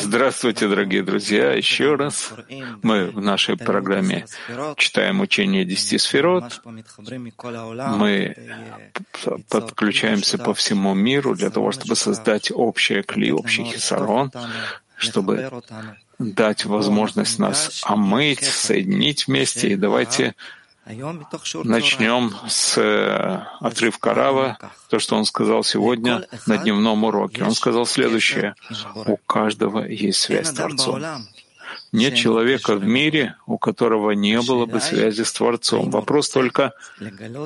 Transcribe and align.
Здравствуйте, 0.00 0.68
дорогие 0.68 1.02
друзья! 1.02 1.54
Еще 1.54 1.96
раз 1.96 2.32
мы 2.84 3.10
в 3.10 3.20
нашей 3.20 3.56
программе 3.56 4.26
читаем 4.76 5.20
учение 5.20 5.64
десяти 5.64 5.98
сферот. 5.98 6.62
Мы 7.96 8.36
подключаемся 9.48 10.38
по 10.38 10.54
всему 10.54 10.94
миру 10.94 11.34
для 11.34 11.50
того, 11.50 11.72
чтобы 11.72 11.96
создать 11.96 12.52
общее 12.54 13.02
кли, 13.02 13.32
общий 13.32 13.64
хисарон, 13.64 14.30
чтобы 14.96 15.50
дать 16.20 16.64
возможность 16.64 17.40
нас 17.40 17.82
омыть, 17.86 18.44
соединить 18.44 19.26
вместе. 19.26 19.70
И 19.70 19.74
давайте 19.74 20.36
Начнем 21.64 22.34
с 22.48 22.78
э, 22.78 23.42
отрывка 23.60 24.14
Рава, 24.14 24.58
то, 24.88 24.98
что 24.98 25.16
он 25.16 25.26
сказал 25.26 25.62
сегодня 25.62 26.26
на 26.46 26.56
дневном 26.56 27.04
уроке. 27.04 27.44
Он 27.44 27.52
сказал 27.52 27.84
следующее. 27.84 28.54
У 28.94 29.16
каждого 29.18 29.84
есть 29.84 30.20
связь 30.20 30.48
с 30.48 30.52
Творцом. 30.52 31.02
Нет 31.92 32.14
человека 32.14 32.76
в 32.76 32.84
мире, 32.84 33.36
у 33.46 33.58
которого 33.58 34.12
не 34.12 34.40
было 34.40 34.64
бы 34.64 34.80
связи 34.80 35.22
с 35.22 35.32
Творцом. 35.32 35.90
Вопрос 35.90 36.30
только, 36.30 36.72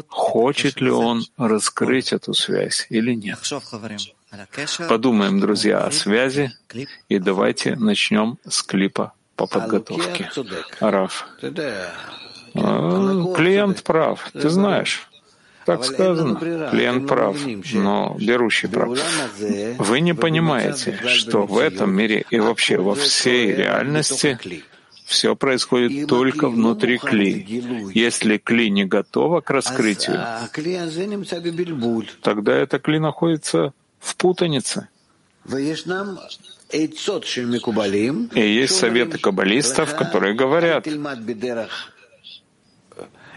хочет 0.08 0.80
ли 0.80 0.90
он 0.90 1.24
раскрыть 1.36 2.12
эту 2.12 2.34
связь 2.34 2.86
или 2.90 3.14
нет. 3.14 3.38
Подумаем, 4.88 5.40
друзья, 5.40 5.84
о 5.84 5.90
связи, 5.90 6.52
и 7.08 7.18
давайте 7.18 7.74
начнем 7.74 8.38
с 8.48 8.62
клипа 8.62 9.12
по 9.34 9.46
подготовке. 9.46 10.30
Раф. 10.80 11.26
А, 12.54 13.34
клиент 13.34 13.82
прав, 13.82 14.30
ты 14.32 14.48
знаешь. 14.48 15.08
Так 15.64 15.84
сказано, 15.84 16.36
клиент 16.70 17.06
прав, 17.06 17.36
но 17.72 18.16
берущий 18.18 18.68
прав. 18.68 18.98
Вы 19.78 20.00
не 20.00 20.14
понимаете, 20.14 20.98
что 21.06 21.46
в 21.46 21.58
этом 21.58 21.94
мире 21.94 22.24
и 22.30 22.40
вообще 22.40 22.78
во 22.78 22.94
всей 22.94 23.54
реальности 23.54 24.38
все 25.04 25.36
происходит 25.36 26.08
только 26.08 26.48
внутри 26.48 26.98
кли. 26.98 27.46
Если 27.94 28.38
кли 28.38 28.70
не 28.70 28.84
готова 28.84 29.40
к 29.40 29.50
раскрытию, 29.50 30.20
тогда 32.22 32.54
эта 32.54 32.78
кли 32.78 32.98
находится 32.98 33.72
в 34.00 34.16
путанице. 34.16 34.88
И 38.34 38.40
есть 38.40 38.76
советы 38.76 39.18
каббалистов, 39.18 39.94
которые 39.96 40.34
говорят, 40.34 40.86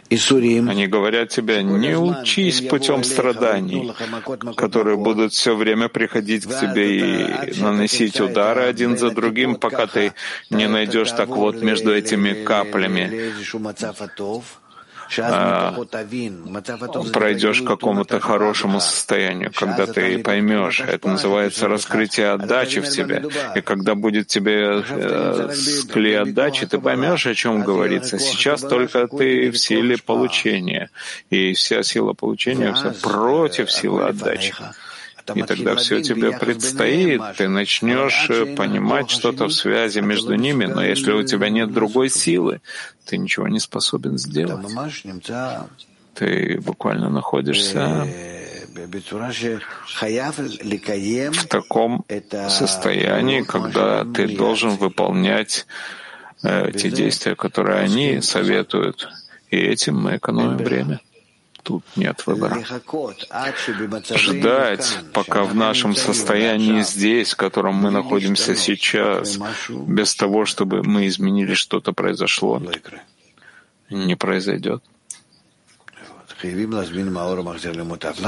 они 0.10 0.88
говорят 0.88 1.30
тебе, 1.30 1.64
не 1.64 1.98
учись 1.98 2.62
путем 2.62 3.04
страданий, 3.04 3.92
которые 4.56 4.98
будут 4.98 5.34
все 5.34 5.56
время 5.56 5.90
приходить 5.90 6.46
к 6.46 6.60
тебе 6.60 7.00
и 7.00 7.60
наносить 7.60 8.20
удары 8.20 8.64
один 8.64 8.98
за 8.98 9.10
другим, 9.12 9.56
пока 9.56 9.88
ты 9.88 10.14
не 10.50 10.68
найдешь 10.68 11.12
так 11.12 11.30
вот 11.30 11.62
между 11.62 11.94
этими 11.94 12.44
каплями 12.44 13.34
пройдешь 17.14 17.62
к 17.62 17.68
какому-то 17.68 18.20
хорошему 18.20 18.80
состоянию, 18.80 19.52
когда 19.54 19.86
ты 19.86 20.20
поймешь. 20.20 20.82
Это 20.82 21.10
называется 21.10 21.68
раскрытие 21.68 22.32
отдачи 22.32 22.82
в 22.82 22.90
тебе. 22.90 23.26
И 23.56 23.62
когда 23.62 23.96
будет 23.96 24.28
тебе 24.28 24.84
э, 24.88 25.50
клей 25.92 26.20
отдачи, 26.20 26.66
ты 26.66 26.80
поймешь, 26.80 27.28
о 27.28 27.34
чем 27.34 27.64
говорится. 27.64 28.20
Сейчас 28.20 28.62
только 28.62 29.08
ты 29.08 29.52
в 29.52 29.58
силе 29.58 29.98
получения. 29.98 30.90
И 31.30 31.54
вся 31.54 31.84
сила 31.84 32.14
получения 32.14 32.74
вся 32.74 32.94
против 33.02 33.72
силы 33.72 34.04
отдачи. 34.04 34.54
И 35.34 35.42
тогда 35.42 35.76
все 35.76 36.02
тебе 36.02 36.38
предстоит. 36.38 37.22
Ты 37.38 37.48
начнешь 37.48 38.30
э, 38.30 38.56
понимать 38.56 39.10
что-то 39.10 39.46
в 39.48 39.54
связи 39.54 40.00
между 40.00 40.36
ними, 40.36 40.66
но 40.66 40.84
если 40.84 41.12
у 41.14 41.24
тебя 41.24 41.50
нет 41.50 41.74
другой 41.74 42.10
силы, 42.10 42.62
ты 43.06 43.18
ничего 43.18 43.48
не 43.48 43.60
способен 43.60 44.18
сделать. 44.18 44.68
Ты 46.14 46.60
буквально 46.62 47.10
находишься 47.10 48.08
в 51.32 51.48
таком 51.48 52.06
состоянии, 52.50 53.42
когда 53.42 54.06
ты 54.06 54.28
должен 54.36 54.72
выполнять 54.72 55.66
э, 56.44 56.72
те 56.72 56.90
действия, 56.92 57.36
которые 57.36 57.80
они 57.80 58.22
советуют, 58.22 59.10
и 59.50 59.58
этим 59.58 59.98
мы 59.98 60.18
экономим 60.18 60.58
время 60.58 61.00
тут 61.66 61.84
нет 61.96 62.26
выбора. 62.28 62.64
Ждать, 64.16 65.00
пока 65.14 65.44
в 65.44 65.56
нашем 65.56 65.96
состоянии 65.96 66.82
здесь, 66.84 67.34
в 67.34 67.38
котором 67.38 67.76
мы 67.76 67.92
находимся 67.92 68.56
сейчас, 68.56 69.40
без 69.70 70.16
того, 70.16 70.46
чтобы 70.46 70.84
мы 70.84 71.08
изменили 71.08 71.56
что-то 71.56 71.92
произошло, 71.92 72.62
не 73.90 74.16
произойдет. 74.16 74.84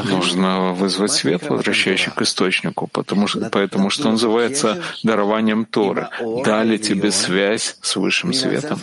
Нужно 0.06 0.74
вызвать 0.74 1.12
свет, 1.12 1.50
возвращающий 1.50 2.12
к 2.12 2.22
источнику, 2.22 2.88
потому 2.88 3.28
что, 3.28 3.50
поэтому 3.52 3.90
что 3.90 4.10
называется 4.10 4.82
дарованием 5.04 5.66
Торы. 5.66 6.10
Дали 6.46 6.78
тебе 6.78 7.12
связь 7.12 7.78
с 7.82 7.96
высшим 7.96 8.34
светом 8.34 8.80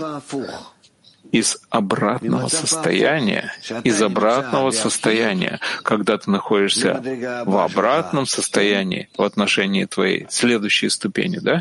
из 1.35 1.59
обратного 1.69 2.47
состояния, 2.47 3.53
из 3.83 4.01
обратного 4.01 4.71
состояния, 4.71 5.59
когда 5.83 6.17
ты 6.17 6.31
находишься 6.31 7.03
в 7.45 7.59
обратном 7.59 8.25
состоянии 8.25 9.09
в 9.19 9.23
отношении 9.23 9.85
твоей 9.85 10.29
следующей 10.31 10.91
ступени, 10.91 11.39
да? 11.39 11.61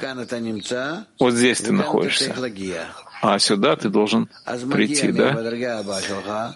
Вот 1.17 1.33
здесь 1.33 1.61
ты 1.61 1.71
находишься, 1.71 2.35
а 3.23 3.39
сюда 3.39 3.75
ты 3.75 3.89
должен 3.89 4.29
прийти, 4.71 5.11
да? 5.11 6.53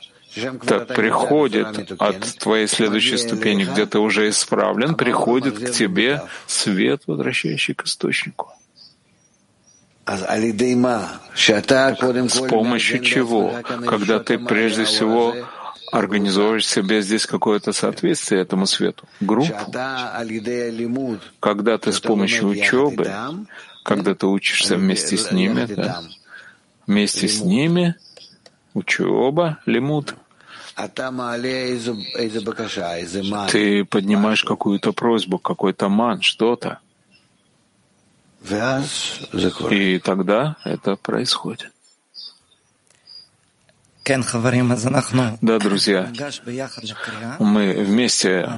Так 0.68 0.88
приходит 0.90 1.94
от 1.98 2.22
твоей 2.38 2.68
следующей 2.68 3.18
ступени, 3.18 3.64
где 3.64 3.88
ты 3.88 3.98
уже 3.98 4.30
исправлен, 4.30 4.94
приходит 4.94 5.58
к 5.58 5.72
тебе 5.72 6.22
свет, 6.46 7.02
возвращающий 7.08 7.74
к 7.74 7.86
источнику. 7.86 8.54
С 12.30 12.40
помощью 12.50 13.00
чего? 13.04 13.54
Когда 13.86 14.20
ты 14.20 14.40
прежде 14.40 14.86
всего 14.86 15.36
организуешь 15.92 16.68
себе 16.68 17.02
здесь 17.02 17.26
какое-то 17.26 17.72
соответствие 17.74 18.42
этому 18.42 18.66
свету, 18.68 19.06
группу. 19.20 19.54
Когда 21.40 21.78
ты 21.78 21.92
с 21.92 22.00
помощью 22.00 22.48
учебы, 22.50 23.12
когда 23.84 24.16
ты 24.16 24.28
учишься 24.28 24.76
вместе 24.76 25.18
с 25.18 25.32
ними, 25.32 25.66
да, 25.66 26.02
вместе 26.86 27.28
с 27.28 27.42
ними, 27.42 27.96
учеба, 28.74 29.60
лимут, 29.66 30.16
ты 33.52 33.84
поднимаешь 33.86 34.44
какую-то 34.44 34.94
просьбу, 34.94 35.40
какой-то 35.40 35.90
ман, 35.90 36.22
что-то. 36.22 36.80
И 39.72 40.00
тогда 40.00 40.56
это 40.64 40.96
происходит. 40.96 41.72
Да, 45.42 45.60
друзья, 45.60 46.10
мы 47.40 47.74
вместе 47.74 48.50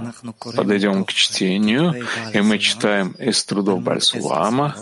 подойдем 0.56 1.04
к 1.06 1.12
чтению, 1.12 2.06
и 2.34 2.42
мы 2.42 2.60
читаем 2.60 3.14
из 3.14 3.44
трудов 3.46 3.82
Бальсулама 3.82 4.76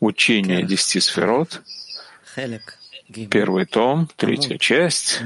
учение 0.00 0.62
десяти 0.62 1.00
сферот, 1.00 1.60
первый 3.28 3.66
том, 3.66 4.08
третья 4.16 4.56
часть, 4.56 5.20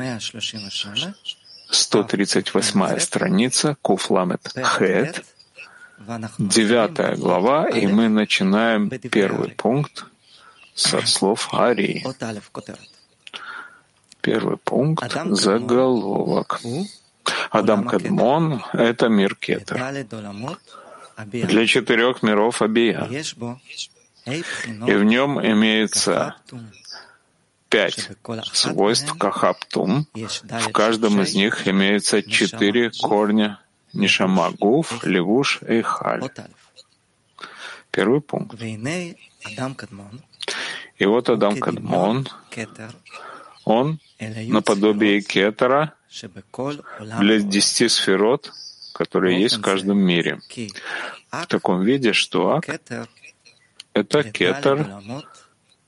138 1.70 2.98
страница, 2.98 3.76
Куфламет 3.80 4.52
Хет, 4.56 5.24
девятая 6.38 7.16
глава, 7.16 7.68
и 7.68 7.86
мы 7.86 8.08
начинаем 8.08 8.90
первый 8.90 9.50
пункт 9.50 10.06
со 10.74 11.04
слов 11.06 11.52
Арии. 11.52 12.06
Первый 14.20 14.56
пункт— 14.58 15.16
заголовок. 15.26 16.60
Адам 17.50 17.86
Кадмон— 17.86 18.62
это 18.72 19.08
мир 19.08 19.34
Кетер. 19.34 20.06
Для 21.24 21.66
четырех 21.66 22.22
миров 22.22 22.62
Абия. 22.62 23.08
И 24.26 24.92
в 24.92 25.04
нем 25.04 25.40
имеется 25.40 26.36
пять 27.68 28.10
свойств 28.52 29.16
Кахаптум. 29.18 30.06
В 30.14 30.72
каждом 30.72 31.20
из 31.20 31.34
них 31.34 31.66
имеется 31.66 32.22
четыре 32.22 32.90
корня 32.90 33.60
Нишама 33.98 34.50
Гуф, 34.52 35.04
Левуш 35.04 35.60
и 35.62 35.82
Халь. 35.82 36.22
Первый 37.90 38.20
пункт. 38.20 38.60
И 40.98 41.06
вот 41.06 41.28
Адам 41.28 41.58
Кадмон, 41.58 42.28
он 43.64 44.00
наподобие 44.20 45.20
Кетера 45.20 45.94
для 47.20 47.40
десяти 47.40 47.88
сферот, 47.88 48.52
которые 48.92 49.40
есть 49.40 49.56
в 49.56 49.60
каждом 49.60 49.98
мире. 49.98 50.40
В 51.30 51.46
таком 51.46 51.82
виде, 51.82 52.12
что 52.12 52.54
ак— 52.54 52.68
это 53.92 54.22
кетер 54.22 54.86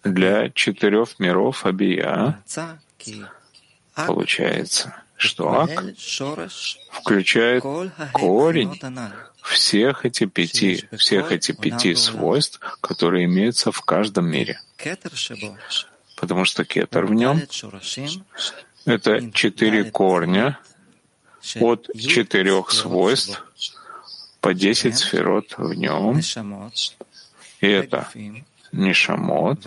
для 0.05 0.51
четырех 0.51 1.19
миров 1.19 1.65
Абия. 1.65 2.43
Получается, 3.95 4.95
что 5.21 5.61
ак 5.61 5.85
включает 6.91 7.63
корень 8.13 8.81
всех 9.43 10.07
эти 10.07 10.25
пяти, 10.25 10.89
всех 10.97 11.31
эти 11.31 11.53
пяти 11.53 11.95
свойств, 11.95 12.59
которые 12.81 13.27
имеются 13.27 13.71
в 13.71 13.83
каждом 13.83 14.31
мире. 14.31 14.59
Потому 16.17 16.45
что 16.47 16.65
кетер 16.65 17.05
в 17.05 17.13
нем— 17.13 17.43
это 18.87 19.31
четыре 19.33 19.85
корня 19.85 20.59
от 21.57 21.89
четырех 21.99 22.71
свойств 22.71 23.45
по 24.41 24.55
десять 24.55 24.97
сферот 24.97 25.55
в 25.59 25.75
нем. 25.75 26.21
И 27.61 27.67
это 27.67 28.09
нишамот, 28.73 29.67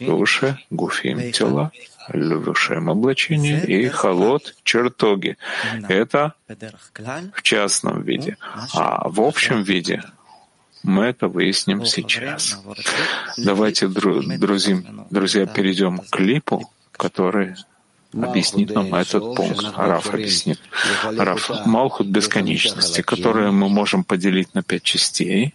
души, 0.00 0.58
гуфим, 0.70 1.32
тела, 1.32 1.72
любушем 2.08 2.90
облачение 2.90 3.64
и 3.64 3.88
холод 3.88 4.54
чертоги. 4.64 5.36
Это 5.88 6.34
в 7.34 7.42
частном 7.42 8.02
виде. 8.02 8.36
А 8.74 9.08
в 9.08 9.20
общем 9.20 9.62
виде 9.62 10.02
мы 10.82 11.04
это 11.04 11.28
выясним 11.28 11.84
сейчас. 11.86 12.60
Давайте, 13.36 13.88
друзья, 13.88 14.82
друзья, 15.10 15.46
перейдем 15.46 15.98
к 15.98 16.10
клипу, 16.10 16.70
который 16.92 17.54
объяснит 18.12 18.74
нам 18.74 18.94
этот 18.94 19.34
пункт. 19.34 19.64
Раф 19.76 20.12
объяснит. 20.12 20.58
Раф, 21.04 21.50
Малхут 21.66 22.08
бесконечности, 22.08 23.00
которую 23.02 23.52
мы 23.52 23.68
можем 23.68 24.04
поделить 24.04 24.54
на 24.54 24.62
пять 24.62 24.82
частей. 24.82 25.54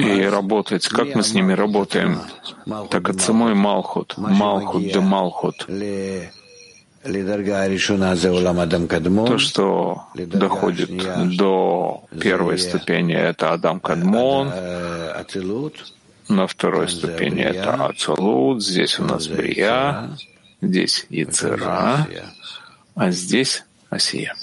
И 0.00 0.22
работать, 0.22 0.88
как 0.88 1.14
мы 1.14 1.22
с 1.22 1.34
ними 1.34 1.52
работаем, 1.52 2.20
так 2.90 3.08
от 3.10 3.20
самой 3.20 3.54
Малхут, 3.54 4.16
Малхут 4.16 4.82
де 4.82 5.00
Малхут, 5.00 5.66
то, 9.26 9.38
что 9.38 10.02
доходит 10.14 10.90
до 11.36 12.02
первой 12.20 12.58
ступени, 12.58 13.14
это 13.14 13.52
Адам 13.52 13.80
Кадмон, 13.80 14.52
на 16.28 16.46
второй 16.46 16.88
ступени 16.88 17.42
это 17.42 17.86
Ацалут, 17.86 18.62
здесь 18.62 18.98
у 18.98 19.04
нас 19.04 19.28
Брия, 19.28 20.10
здесь 20.60 21.06
Яцера, 21.10 22.06
а 22.94 23.10
здесь 23.10 23.64
Асия. 23.90 24.34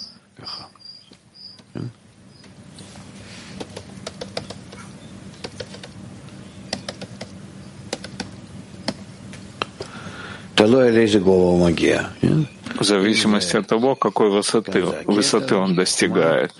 В 12.80 12.84
зависимости 12.84 13.56
от 13.56 13.68
того, 13.68 13.96
какой 13.96 14.30
высоты, 14.30 14.84
высоты 15.06 15.56
он 15.56 15.76
достигает. 15.76 16.54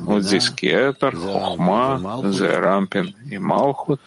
Вот 0.00 0.22
здесь 0.22 0.50
Кетер, 0.50 1.16
Хохма, 1.16 2.22
Зерампин 2.32 3.14
и 3.30 3.38
Малхут. 3.38 4.00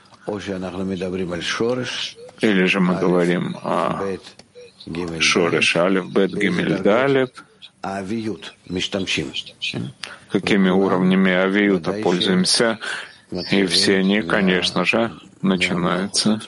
Или 2.41 2.65
же 2.65 2.79
мы 2.79 2.95
говорим 2.95 3.55
о 3.63 4.17
Шореш, 5.19 5.75
Алиф, 5.75 6.11
Бет, 6.11 6.33
Гимель, 6.33 6.79
Далет. 6.79 7.43
Какими 10.31 10.69
уровнями 10.69 11.31
авиюта 11.31 11.93
пользуемся? 11.93 12.79
И 13.51 13.65
все 13.65 13.97
они, 13.97 14.21
конечно 14.21 14.85
же, 14.85 15.11
начинаются 15.41 16.41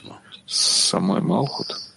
с 0.46 0.88
самой 0.88 1.20
Малхут. 1.20 1.87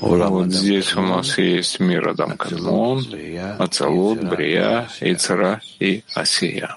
Вот 0.00 0.52
здесь 0.52 0.94
у 0.94 1.02
нас 1.02 1.38
есть 1.38 1.80
мир 1.80 2.08
Адам 2.08 2.36
Кадмон, 2.36 3.04
Ацалут, 3.58 4.22
Брия, 4.22 4.88
Ицара 5.00 5.60
и 5.80 6.04
Асия. 6.14 6.76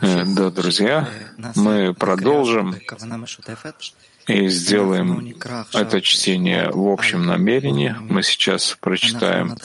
Э, 0.00 0.24
да, 0.26 0.50
друзья, 0.50 1.08
мы 1.56 1.92
продолжим 1.92 2.74
и 4.26 4.48
сделаем 4.48 5.34
это 5.74 6.00
чтение 6.00 6.70
в 6.70 6.88
общем 6.88 7.26
намерении. 7.26 7.94
Мы 8.00 8.22
сейчас 8.22 8.76
прочитаем 8.80 9.56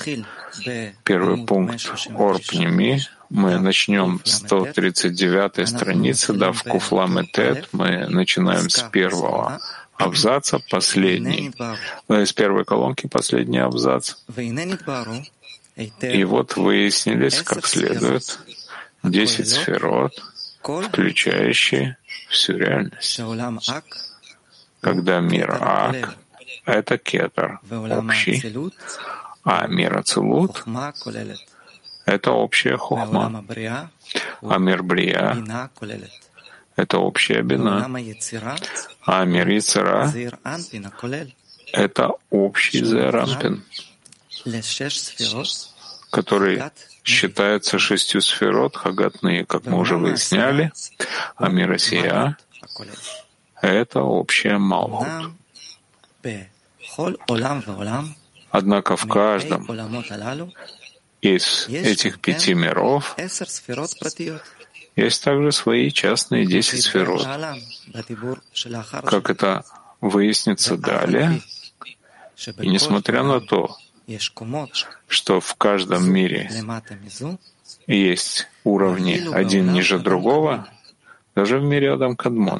первый 1.03 1.45
пункт 1.45 1.91
Орпними, 2.15 3.01
мы 3.29 3.59
начнем 3.59 4.21
с 4.23 4.37
139 4.37 5.67
страницы, 5.67 6.33
да, 6.33 6.51
в 6.51 6.63
Куфлам 6.63 7.19
и 7.19 7.27
Тет. 7.27 7.69
Мы 7.71 8.07
начинаем 8.07 8.69
с 8.69 8.81
первого 8.83 9.59
абзаца, 9.97 10.59
последний, 10.69 11.51
ну, 12.07 12.21
из 12.21 12.33
первой 12.33 12.65
колонки 12.65 13.07
последний 13.07 13.59
абзац. 13.59 14.15
И 16.01 16.23
вот 16.23 16.55
выяснились, 16.57 17.41
как 17.41 17.67
следует, 17.67 18.39
10 19.03 19.47
сферот, 19.47 20.13
включающие 20.61 21.97
всю 22.29 22.57
реальность. 22.57 23.21
Когда 24.81 25.19
мир 25.19 25.57
Ак— 25.59 26.17
это 26.65 26.97
кетер, 26.97 27.59
общий, 27.69 28.41
а 29.49 29.65
мир 29.67 29.97
Ацелут 29.97 30.63
это 32.05 32.31
общая 32.31 32.77
хохма. 32.77 33.43
А 34.41 34.57
мир 34.59 34.83
брия— 34.83 35.43
это 36.75 36.99
общая 36.99 37.41
бина. 37.41 37.83
А 39.05 39.25
мир 39.25 39.47
яцера— 39.49 40.07
это 41.73 42.11
общий 42.29 42.85
зерампин, 42.85 43.63
который 46.11 46.61
считается 47.03 47.79
шестью 47.79 48.21
сферот, 48.21 48.75
хагатные, 48.75 49.45
как 49.45 49.65
мы 49.65 49.79
уже 49.79 49.97
выясняли, 49.97 50.71
а 51.35 51.49
мир 51.49 51.71
Асия— 51.71 52.37
это 53.61 54.01
общая 54.01 54.59
малхут. 54.59 55.31
Однако 58.51 58.95
в 58.95 59.07
каждом 59.07 59.67
из 61.21 61.67
этих 61.67 62.19
пяти 62.19 62.53
миров 62.53 63.15
есть 64.95 65.23
также 65.23 65.51
свои 65.51 65.91
частные 65.91 66.45
десять 66.45 66.83
сферот. 66.83 67.27
Как 69.05 69.29
это 69.29 69.63
выяснится 70.01 70.77
далее, 70.77 71.41
и 72.59 72.67
несмотря 72.67 73.23
на 73.23 73.39
то, 73.41 73.77
что 75.07 75.39
в 75.39 75.55
каждом 75.55 76.11
мире 76.11 76.49
есть 77.85 78.47
уровни 78.63 79.33
один 79.33 79.73
ниже 79.73 79.99
другого, 79.99 80.67
даже 81.35 81.59
в 81.59 81.63
мире 81.63 81.93
Адам 81.93 82.15
Кадмон. 82.15 82.59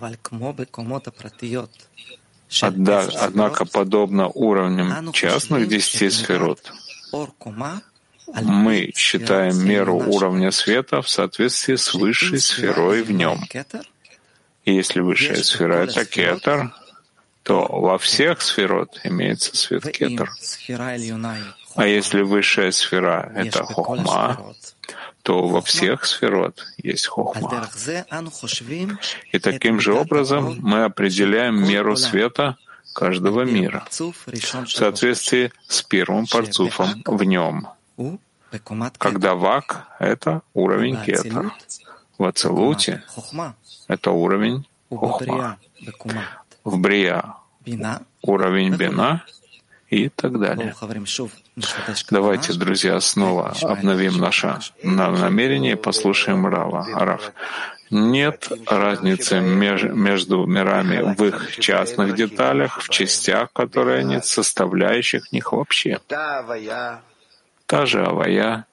Однако, 2.61 3.65
подобно 3.65 4.27
уровням 4.27 5.11
частных 5.13 5.67
десяти 5.67 6.09
сферот, 6.09 6.59
мы 8.41 8.91
считаем 8.95 9.57
меру 9.65 9.97
уровня 9.97 10.51
света 10.51 11.01
в 11.01 11.09
соответствии 11.09 11.75
с 11.75 11.93
высшей 11.93 12.39
сферой 12.39 13.03
в 13.03 13.11
нем. 13.11 13.41
И 14.65 14.73
если 14.73 14.99
высшая 14.99 15.43
сфера— 15.43 15.83
это 15.85 16.05
кетер, 16.05 16.73
то 17.43 17.65
во 17.67 17.97
всех 17.97 18.41
сферот 18.41 18.99
имеется 19.03 19.55
свет 19.55 19.83
кетер. 19.91 20.29
А 21.75 21.87
если 21.87 22.21
высшая 22.21 22.71
сфера— 22.71 23.31
это 23.35 23.63
хохма, 23.63 24.53
то 25.23 25.47
во 25.47 25.61
всех 25.61 26.05
сферот 26.05 26.65
есть 26.77 27.07
хохма. 27.07 27.67
И 29.31 29.39
таким 29.39 29.79
же 29.79 29.93
образом 29.93 30.57
мы 30.61 30.83
определяем 30.83 31.67
меру 31.67 31.95
света 31.95 32.57
каждого 32.93 33.43
мира 33.43 33.85
в 33.89 34.67
соответствии 34.67 35.51
с 35.67 35.81
первым 35.83 36.25
парцуфом 36.27 37.03
в 37.05 37.23
нем— 37.23 37.67
когда 38.97 39.35
вак— 39.35 39.87
это 39.99 40.41
уровень 40.53 40.97
кетер. 41.03 41.51
В 42.17 42.23
ацелуте— 42.25 43.03
это 43.87 44.11
уровень 44.11 44.67
хохма. 44.89 45.57
В 46.63 46.77
брия— 46.79 47.35
уровень 48.21 48.75
бина 48.75 49.23
и 49.89 50.09
так 50.09 50.39
далее. 50.39 50.73
Давайте, 52.09 52.53
друзья, 52.53 52.99
снова 52.99 53.53
обновим 53.61 54.17
наше 54.17 54.59
намерение 54.83 55.73
и 55.73 55.75
послушаем 55.75 56.45
Рава. 56.45 56.87
Рав, 56.93 57.31
Нет 57.91 58.49
разницы 58.67 59.39
меж, 59.39 59.83
между 59.83 60.45
мирами 60.45 61.15
в 61.15 61.23
их 61.23 61.57
частных 61.57 62.15
деталях, 62.15 62.79
в 62.81 62.89
частях, 62.89 63.51
которые 63.51 64.03
нет, 64.03 64.25
составляющих 64.25 65.31
них 65.31 65.51
вообще. 65.51 65.99
Та 67.65 67.85
же 67.85 68.03
авая, 68.03 68.65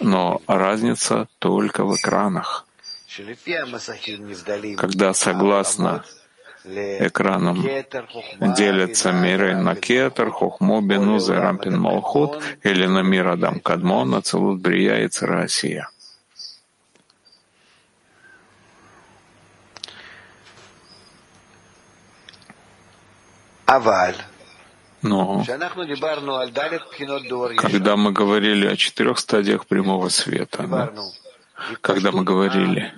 но 0.00 0.40
разница 0.46 1.28
только 1.38 1.84
в 1.84 1.96
экранах. 1.96 2.66
Когда 4.76 5.14
согласно 5.14 6.04
экранам 6.66 7.62
делятся 8.56 9.12
миры 9.12 9.56
на 9.56 9.74
Кетер, 9.74 10.30
Хохмо, 10.30 10.80
Бенуза, 10.80 11.40
Рампин, 11.40 11.78
Малхут 11.78 12.42
или 12.62 12.86
на 12.86 13.02
мир 13.02 13.28
Адам 13.28 13.60
Кадмон, 13.60 14.14
Ацелут, 14.14 14.60
Брия 14.60 15.04
и 15.04 15.08
Царасия. 15.08 15.88
Но 25.02 25.44
когда 27.58 27.96
мы 27.96 28.12
говорили 28.12 28.66
о 28.66 28.76
четырех 28.76 29.18
стадиях 29.18 29.66
прямого 29.66 30.08
света, 30.08 30.66
да, 30.66 30.92
когда 31.80 32.12
мы 32.12 32.24
говорили 32.24 32.92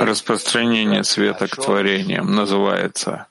распространение 0.00 1.04
света 1.04 1.48
к 1.48 1.56
творениям, 1.56 2.34
называется 2.34 3.26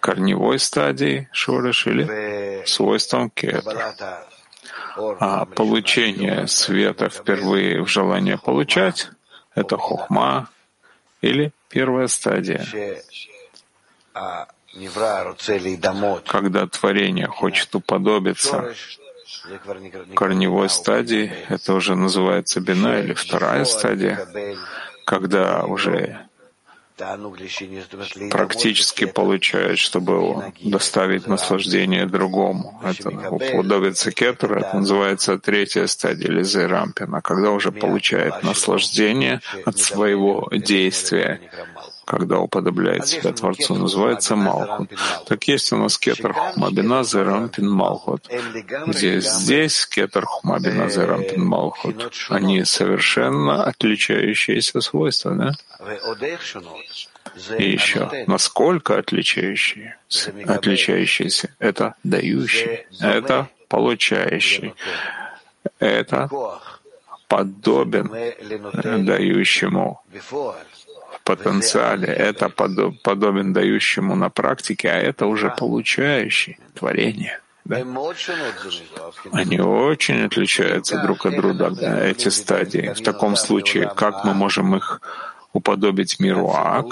корневой 0.00 0.58
стадией 0.58 1.28
Шореш 1.32 1.86
или 1.86 2.62
свойством 2.66 3.30
Кетр. 3.30 3.76
А 4.96 5.44
получение 5.44 6.46
света 6.46 7.08
впервые 7.08 7.82
в 7.82 7.88
желание 7.88 8.38
получать— 8.38 9.10
это 9.54 9.76
хохма 9.76 10.48
или 11.20 11.52
первая 11.68 12.08
стадия. 12.08 12.64
Когда 16.26 16.66
творение 16.66 17.26
хочет 17.26 17.74
уподобиться 17.74 18.74
корневой 20.14 20.68
стадии, 20.68 21.32
это 21.48 21.74
уже 21.74 21.94
называется 21.94 22.60
бина 22.60 23.00
или 23.00 23.14
вторая 23.14 23.64
стадия, 23.64 24.26
когда 25.04 25.64
уже 25.64 26.26
практически 28.30 29.04
получает, 29.04 29.78
чтобы 29.78 30.52
доставить 30.62 31.26
наслаждение 31.26 32.06
другому. 32.06 32.80
Это 32.82 33.10
уподобится 33.10 34.10
кетер, 34.12 34.58
это 34.58 34.78
называется 34.78 35.38
третья 35.38 35.86
стадия 35.86 36.30
Лизы 36.30 36.66
Рампина, 36.66 37.20
когда 37.20 37.50
уже 37.50 37.70
получает 37.70 38.42
наслаждение 38.42 39.40
от 39.66 39.78
своего 39.78 40.48
действия, 40.52 41.40
когда 42.06 42.38
уподобляет 42.38 43.06
себя 43.08 43.32
Творцу, 43.32 43.74
называется 43.74 44.36
Малхут. 44.36 44.88
Так 45.26 45.48
есть 45.48 45.72
у 45.72 45.76
нас 45.76 45.98
кетер 45.98 46.32
Хумабина 46.32 47.02
Зерампин 47.02 47.68
Малхут, 47.68 48.30
где 48.86 49.20
здесь 49.20 49.86
кетер 49.86 50.24
Хумабина 50.24 50.88
Зерампин 50.88 51.44
Малхут. 51.44 52.12
Они 52.30 52.64
совершенно 52.64 53.64
отличающиеся 53.64 54.80
свойства, 54.80 55.34
да? 55.34 55.52
И 57.58 57.70
еще, 57.70 58.24
насколько 58.28 58.98
отличающие, 58.98 59.98
отличающиеся, 60.46 61.50
это 61.58 61.96
дающий, 62.04 62.86
это 63.00 63.48
получающий, 63.68 64.74
это 65.80 66.30
подобен 67.26 68.08
дающему 69.04 70.00
потенциале, 71.26 72.06
это 72.06 72.48
подобен 72.48 73.52
дающему 73.52 74.14
на 74.14 74.30
практике, 74.30 74.88
а 74.88 74.96
это 74.96 75.26
уже 75.26 75.50
получающий 75.50 76.58
творение. 76.74 77.40
Да? 77.64 77.78
Они 79.32 79.58
очень 79.58 80.24
отличаются 80.24 81.02
друг 81.02 81.26
от 81.26 81.34
друга, 81.34 81.70
да, 81.70 82.06
эти 82.06 82.28
стадии. 82.30 82.94
В 82.94 83.02
таком 83.02 83.34
случае, 83.34 83.90
как 83.96 84.24
мы 84.24 84.34
можем 84.34 84.76
их 84.76 85.00
уподобить 85.52 86.20
миру 86.20 86.48
Ак, 86.54 86.86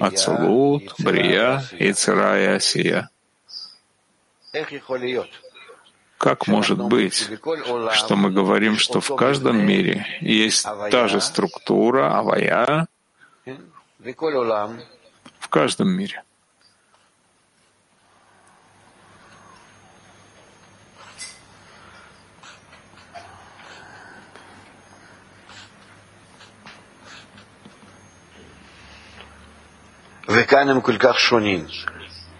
Ацелут, 0.00 0.94
Брия, 0.98 1.64
Ицера 1.72 2.40
и 2.40 2.46
Асия? 2.56 3.10
Как 6.18 6.46
может 6.46 6.78
быть, 6.78 7.28
что 7.92 8.16
мы 8.16 8.30
говорим, 8.30 8.78
что 8.78 9.00
в 9.00 9.16
каждом 9.16 9.66
мире 9.66 10.06
есть 10.20 10.66
та 10.90 11.08
же 11.08 11.20
структура, 11.20 12.16
авая, 12.16 12.86
в 15.38 15.48
каждом 15.48 15.88
мире. 15.90 16.22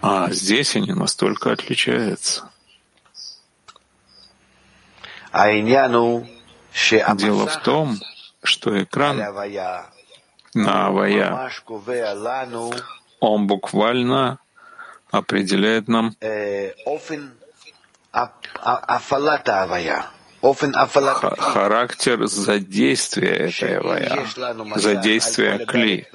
А 0.01 0.29
здесь 0.31 0.75
они 0.75 0.91
настолько 0.93 1.51
отличаются. 1.53 2.51
Дело 7.15 7.47
в 7.47 7.63
том, 7.63 7.97
что 8.43 8.83
экран 8.83 9.17
на 10.53 10.87
Авая. 10.87 11.49
Он 13.19 13.47
буквально 13.47 14.39
определяет 15.11 15.87
нам 15.87 16.13
характер 21.37 22.25
задействия 22.27 23.49
этой 23.49 23.77
Авая, 23.77 24.25
задействия 24.75 25.65
Кли. 25.65 26.07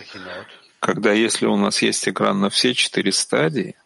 Когда 0.81 1.13
если 1.13 1.47
у 1.47 1.57
нас 1.57 1.83
есть 1.83 2.09
экран 2.09 2.41
на 2.41 2.51
все 2.51 2.75
четыре 2.75 3.13
стадии, 3.13 3.77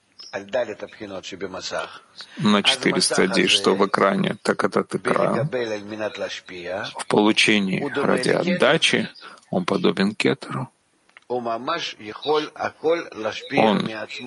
на 2.39 2.63
четыре 2.63 3.01
стадии, 3.01 3.47
что 3.47 3.75
в 3.75 3.87
экране, 3.87 4.37
так 4.43 4.65
этот 4.65 4.95
экран 4.95 5.49
в 5.49 7.07
получении 7.07 7.85
ради 7.95 8.31
отдачи 8.31 9.09
он 9.51 9.65
подобен 9.65 10.15
кетеру. 10.15 10.69
Он 11.29 11.45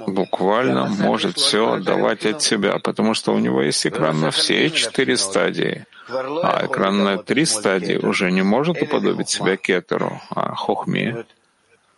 буквально 0.08 0.86
может 0.86 1.38
все 1.38 1.74
отдавать 1.74 2.26
от 2.26 2.42
себя, 2.42 2.78
потому 2.80 3.14
что 3.14 3.34
у 3.34 3.40
него 3.40 3.62
есть 3.62 3.88
экран 3.88 4.20
на 4.20 4.32
все 4.32 4.70
четыре 4.70 5.16
стадии. 5.16 5.86
А 6.10 6.66
экран 6.66 7.04
на 7.04 7.18
три 7.18 7.46
стадии 7.46 7.96
уже 7.96 8.32
не 8.32 8.42
может 8.42 8.82
уподобить 8.82 9.30
себя 9.30 9.56
кетеру, 9.56 10.22
а 10.30 10.56
хохме. 10.56 11.26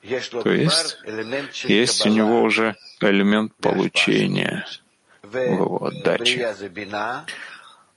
То 0.02 0.50
есть 0.50 0.98
есть 1.64 2.06
у 2.06 2.10
него 2.10 2.42
уже 2.42 2.76
элемент 3.00 3.56
получения 3.56 4.66
его 5.24 5.86
отдаче. 5.86 6.56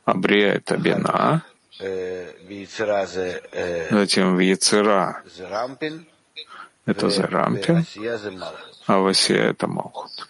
Абрия— 0.05 0.53
это 0.55 0.77
бина, 0.77 1.43
Затем 3.91 4.37
в 4.37 4.39
Яцера 4.39 5.23
это 6.87 7.09
Зарампин, 7.09 7.87
а 8.87 8.99
в 8.99 9.07
Асия 9.07 9.51
это 9.51 9.67
Малхут. 9.67 10.29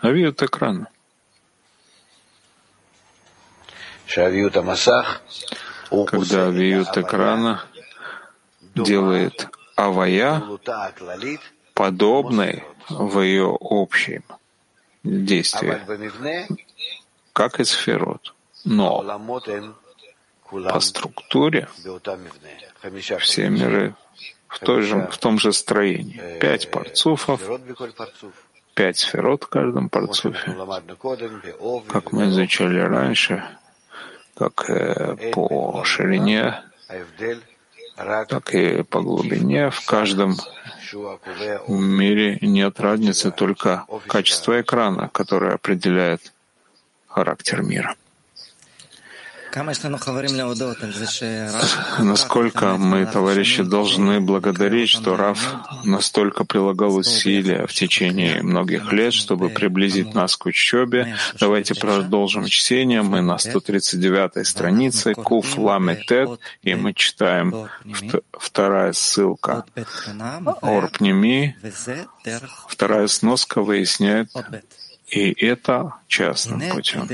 Авиют 0.00 0.42
экрана. 0.42 0.88
Когда 6.06 6.46
авиют 6.46 6.96
экрана 6.96 7.64
делает 8.74 9.48
авая 9.76 10.42
подобной 11.74 12.64
в 12.88 13.20
ее 13.20 13.56
общем 13.60 14.22
действии, 15.02 16.46
как 17.32 17.60
и 17.60 17.64
сферот. 17.64 18.34
Но 18.64 19.02
по 20.50 20.80
структуре 20.80 21.68
все 23.18 23.48
миры 23.48 23.94
в, 24.48 24.58
той 24.60 24.82
же, 24.82 25.08
в 25.10 25.18
том 25.18 25.38
же 25.38 25.52
строении. 25.52 26.38
Пять 26.38 26.70
парцуфов, 26.70 27.40
пять 28.74 28.98
сферот 28.98 29.44
в 29.44 29.48
каждом 29.48 29.88
парцуфе. 29.88 30.56
Как 31.88 32.12
мы 32.12 32.28
изучали 32.28 32.78
раньше, 32.78 33.44
как 34.36 34.70
э, 34.70 35.32
по 35.32 35.82
ширине, 35.84 36.62
так 37.96 38.54
и 38.54 38.82
по 38.82 39.00
глубине. 39.00 39.70
В 39.70 39.84
каждом 39.86 40.36
мире 41.68 42.38
нет 42.40 42.80
разницы, 42.80 43.30
только 43.30 43.86
качество 44.06 44.60
экрана, 44.60 45.08
которое 45.08 45.54
определяет 45.54 46.32
характер 47.08 47.62
мира. 47.62 47.96
Насколько 51.98 52.76
мы, 52.76 53.06
товарищи, 53.06 53.62
должны 53.62 54.20
благодарить, 54.20 54.88
что 54.88 55.16
Раф 55.16 55.54
настолько 55.84 56.44
прилагал 56.44 56.96
усилия 56.96 57.66
в 57.66 57.72
течение 57.72 58.42
многих 58.42 58.92
лет, 58.92 59.12
чтобы 59.12 59.50
приблизить 59.50 60.12
нас 60.12 60.36
к 60.36 60.46
учебе. 60.46 61.16
Давайте 61.38 61.74
продолжим 61.74 62.46
чтение. 62.46 63.02
Мы 63.02 63.20
на 63.20 63.38
139 63.38 64.44
странице, 64.44 65.14
Куф 65.14 65.56
Ламетет, 65.56 66.40
и 66.62 66.74
мы 66.74 66.92
читаем 66.92 67.68
вторая 68.32 68.92
ссылка. 68.92 69.64
Орпнеми, 70.62 71.56
вторая 72.68 73.06
сноска 73.06 73.62
выясняет 73.62 74.30
и 75.08 75.32
это 75.44 75.94
частным 76.08 76.60
путем. 76.70 77.08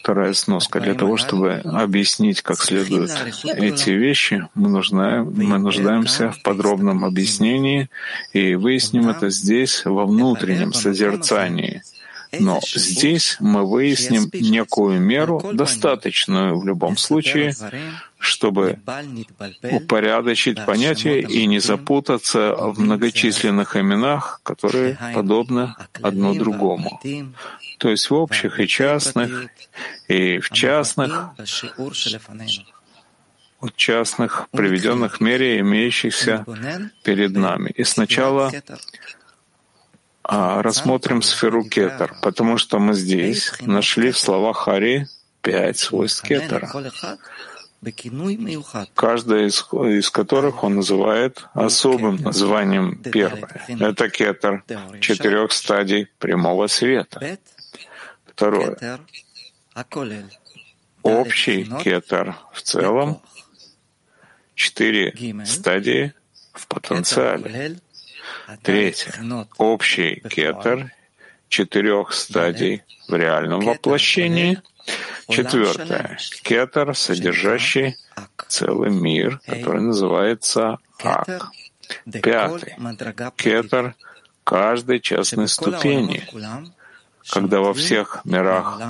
Вторая 0.00 0.32
сноска. 0.32 0.80
Для 0.80 0.94
того, 0.94 1.16
чтобы 1.16 1.54
объяснить 1.64 2.42
как 2.42 2.60
следует 2.60 3.10
эти 3.44 3.90
вещи, 3.90 4.46
мы, 4.54 4.68
нужна, 4.68 5.22
мы 5.24 5.58
нуждаемся 5.58 6.30
в 6.30 6.42
подробном 6.42 7.04
объяснении 7.04 7.88
и 8.32 8.54
выясним 8.54 9.08
это 9.08 9.30
здесь, 9.30 9.84
во 9.84 10.06
внутреннем 10.06 10.72
созерцании. 10.72 11.82
Но 12.32 12.60
здесь 12.62 13.36
мы 13.40 13.64
выясним 13.64 14.30
некую 14.32 15.00
меру, 15.00 15.42
достаточную 15.52 16.58
в 16.58 16.66
любом 16.66 16.96
случае, 16.96 17.54
чтобы 18.18 18.78
упорядочить 19.62 20.64
понятия 20.64 21.20
и 21.20 21.46
не 21.46 21.60
запутаться 21.60 22.54
в 22.54 22.80
многочисленных 22.80 23.76
именах, 23.76 24.40
которые 24.42 24.98
подобны 25.14 25.74
одно 26.02 26.34
другому. 26.34 27.00
То 27.78 27.88
есть 27.88 28.10
в 28.10 28.14
общих 28.14 28.60
и 28.60 28.66
частных, 28.66 29.46
и 30.08 30.38
в 30.38 30.50
частных, 30.50 31.30
в 33.60 33.72
частных, 33.74 34.48
приведенных 34.50 35.16
в 35.18 35.20
мере, 35.20 35.60
имеющихся 35.60 36.44
перед 37.02 37.32
нами. 37.32 37.70
И 37.70 37.84
сначала 37.84 38.52
рассмотрим 40.28 41.22
сферу 41.22 41.64
кетер, 41.64 42.14
потому 42.22 42.58
что 42.58 42.78
мы 42.78 42.94
здесь 42.94 43.52
нашли 43.60 44.10
в 44.10 44.18
словах 44.18 44.58
Хари 44.58 45.08
пять 45.42 45.78
свойств 45.78 46.22
кетера 46.22 46.70
каждая 48.94 49.46
из, 49.46 49.64
из 49.72 50.10
которых 50.10 50.64
он 50.64 50.76
называет 50.76 51.44
особым 51.54 52.16
названием 52.16 52.96
первое. 52.96 53.64
Это 53.68 54.10
кетер 54.10 54.64
четырех 55.00 55.52
стадий 55.52 56.08
прямого 56.18 56.66
света. 56.66 57.38
Второе. 58.26 59.00
Общий 61.02 61.64
кетер 61.82 62.36
в 62.52 62.62
целом, 62.62 63.22
четыре 64.54 65.14
стадии 65.46 66.12
в 66.52 66.66
потенциале. 66.66 67.78
Третье. 68.62 69.12
Общий 69.58 70.22
кетер 70.28 70.92
четырех 71.48 72.12
стадий 72.12 72.82
в 73.08 73.14
реальном 73.14 73.60
воплощении— 73.60 74.60
Четвертое. 75.28 76.18
Кетер, 76.42 76.94
содержащий 76.94 77.96
целый 78.48 78.90
мир, 78.90 79.40
который 79.46 79.82
называется 79.82 80.78
Ак. 81.02 81.50
Пятый. 82.22 82.74
Кетер 83.36 83.94
каждой 84.44 85.00
частной 85.00 85.48
ступени, 85.48 86.26
когда 87.28 87.60
во 87.60 87.74
всех 87.74 88.22
мирах 88.24 88.80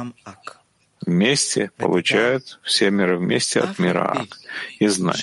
вместе 1.06 1.70
получают 1.76 2.58
все 2.62 2.90
миры 2.90 3.18
вместе 3.18 3.60
от 3.60 3.78
мира 3.78 4.26
И 4.78 4.88
знай, 4.88 5.16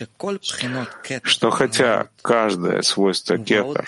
что 1.24 1.50
хотя 1.52 2.08
каждое 2.22 2.82
свойство 2.82 3.38
кетер, 3.38 3.86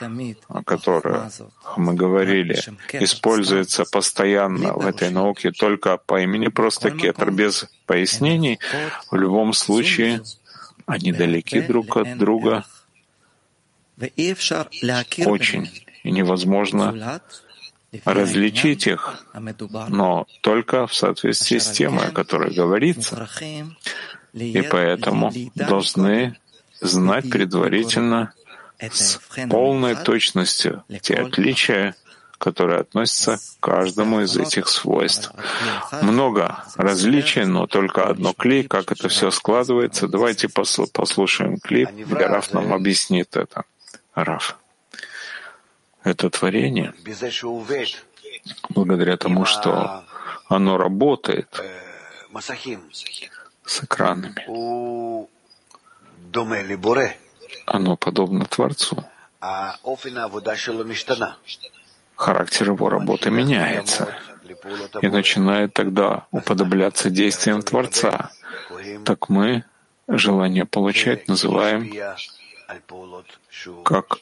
о 0.48 0.63
котором 0.63 1.32
мы 1.77 1.94
говорили, 1.94 2.56
используется 2.94 3.86
постоянно 3.86 4.74
в 4.74 4.85
этой 4.85 5.09
науке 5.09 5.51
только 5.51 5.98
по 5.98 6.22
имени 6.22 6.48
просто 6.48 6.92
кетер, 6.92 7.31
без 7.31 7.68
пояснений, 7.85 8.59
в 9.12 9.16
любом 9.16 9.53
случае 9.53 10.22
они 10.85 11.12
далеки 11.12 11.62
друг 11.62 11.98
от 11.98 12.18
друга. 12.18 12.66
очень, 15.25 15.70
и 16.03 16.12
невозможно 16.12 17.22
различить 18.06 18.88
их, 18.88 19.24
но 19.88 20.28
только 20.42 20.88
в 20.88 20.94
соответствии 20.94 21.58
с 21.58 21.72
темой, 21.72 22.08
о 22.08 22.12
которой 22.12 22.54
говорится. 22.54 23.28
И 24.34 24.62
поэтому 24.62 25.32
должны 25.56 26.38
знать 26.82 27.30
предварительно 27.30 28.34
с 28.80 29.20
полной 29.50 29.96
точностью 29.96 30.84
те 31.02 31.16
отличия, 31.16 31.96
которые 32.38 32.82
относятся 32.82 33.38
к 33.38 33.64
каждому 33.64 34.22
из 34.22 34.38
этих 34.38 34.68
свойств. 34.68 35.32
Много 36.04 36.64
различий, 36.76 37.46
но 37.46 37.66
только 37.66 38.04
одно 38.08 38.34
клей, 38.34 38.64
как 38.64 38.92
это 38.92 39.10
все 39.10 39.32
складывается. 39.32 40.08
Давайте 40.08 40.48
послушаем 40.48 41.58
клип, 41.58 41.90
где 41.90 42.28
Раф 42.28 42.54
нам 42.54 42.74
объяснит 42.74 43.36
это. 43.36 43.64
Раф 44.14 44.58
это 46.07 46.29
творение, 46.29 46.93
благодаря 48.70 49.17
тому, 49.17 49.46
что 49.46 50.03
оно 50.48 50.77
работает 50.77 51.48
с 53.65 53.83
экранами, 53.83 54.46
оно 57.65 57.98
подобно 57.98 58.46
Творцу. 58.46 59.03
Характер 62.15 62.72
его 62.72 62.89
работы 62.89 63.29
меняется 63.29 64.17
и 65.01 65.07
начинает 65.07 65.74
тогда 65.74 66.25
уподобляться 66.31 67.09
действиям 67.09 67.61
Творца. 67.61 68.31
Так 69.05 69.29
мы 69.29 69.63
желание 70.07 70.65
получать 70.65 71.27
называем 71.27 71.91
как 73.84 74.20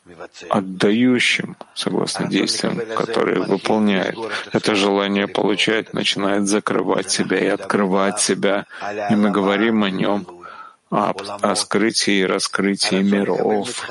отдающим, 0.49 1.55
согласно 1.73 2.27
действиям, 2.27 2.79
которые 2.95 3.41
выполняет. 3.41 4.17
Это 4.53 4.75
желание 4.75 5.27
получать 5.27 5.93
начинает 5.93 6.47
закрывать 6.47 7.09
себя 7.09 7.39
и 7.39 7.47
открывать 7.47 8.19
себя, 8.19 8.65
и 9.09 9.15
мы 9.15 9.31
говорим 9.31 9.83
о 9.83 9.89
нем, 9.89 10.27
об, 10.89 11.21
о 11.41 11.55
скрытии 11.55 12.19
и 12.19 12.25
раскрытии 12.25 13.01
миров. 13.01 13.89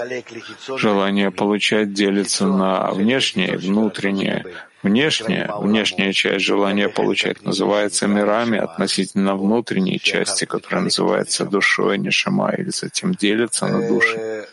Желание 0.79 1.31
получать 1.31 1.93
делится 1.93 2.47
на 2.47 2.90
внешнее 2.93 3.55
и 3.55 3.57
внутреннее. 3.57 4.47
Внешняя, 4.85 5.51
внешняя 5.61 6.12
часть 6.12 6.44
желания 6.44 6.90
получать 6.90 7.42
называется 7.42 8.07
мирами 8.07 8.59
относительно 8.59 9.35
внутренней 9.35 9.99
части, 9.99 10.44
которая 10.44 10.83
называется 10.83 11.47
душой, 11.47 11.97
нишама, 11.97 12.53
или 12.53 12.68
затем 12.68 13.14
делится 13.14 13.66
на 13.66 13.88
души. 13.88 14.47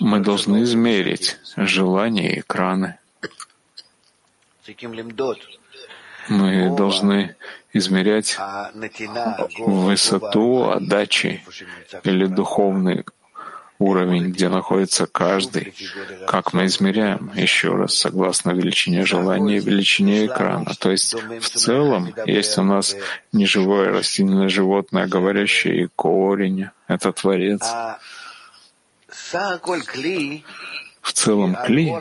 Мы 0.00 0.18
должны 0.18 0.64
измерить 0.64 1.38
желания 1.56 2.34
и 2.34 2.40
экраны. 2.40 2.98
Мы 6.28 6.76
должны 6.76 7.36
измерять 7.72 8.36
высоту 9.58 10.64
отдачи 10.70 11.44
или 12.02 12.26
духовный 12.26 13.04
уровень, 13.78 14.30
где 14.30 14.48
находится 14.48 15.06
каждый, 15.06 15.74
как 16.26 16.52
мы 16.52 16.66
измеряем, 16.66 17.30
еще 17.34 17.74
раз, 17.74 17.94
согласно 17.94 18.50
величине 18.52 19.04
желания 19.04 19.56
и 19.56 19.60
величине 19.60 20.26
экрана. 20.26 20.74
То 20.78 20.90
есть 20.90 21.14
в 21.14 21.48
целом 21.48 22.14
есть 22.26 22.58
у 22.58 22.62
нас 22.62 22.96
неживое 23.32 23.90
растительное 23.90 24.48
животное, 24.48 25.06
говорящее 25.06 25.84
и 25.84 25.88
корень, 25.94 26.68
это 26.88 27.12
Творец 27.12 27.62
в 31.06 31.12
целом 31.12 31.54
кли, 31.54 31.94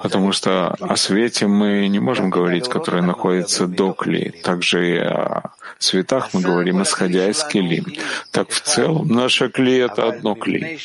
потому 0.00 0.30
что 0.30 0.76
о 0.78 0.96
свете 0.96 1.48
мы 1.48 1.88
не 1.88 1.98
можем 1.98 2.30
говорить, 2.30 2.68
который 2.68 3.02
находится 3.02 3.66
до 3.66 3.92
кли. 3.92 4.30
Также 4.44 4.94
и 4.94 4.98
о 4.98 5.50
цветах 5.80 6.32
мы 6.32 6.42
говорим, 6.42 6.80
исходя 6.82 7.28
из 7.28 7.42
кли. 7.42 7.82
Так 8.30 8.50
в 8.50 8.60
целом 8.60 9.08
наша 9.08 9.48
кли— 9.48 9.78
это 9.88 10.06
одно 10.10 10.36
кли. 10.36 10.78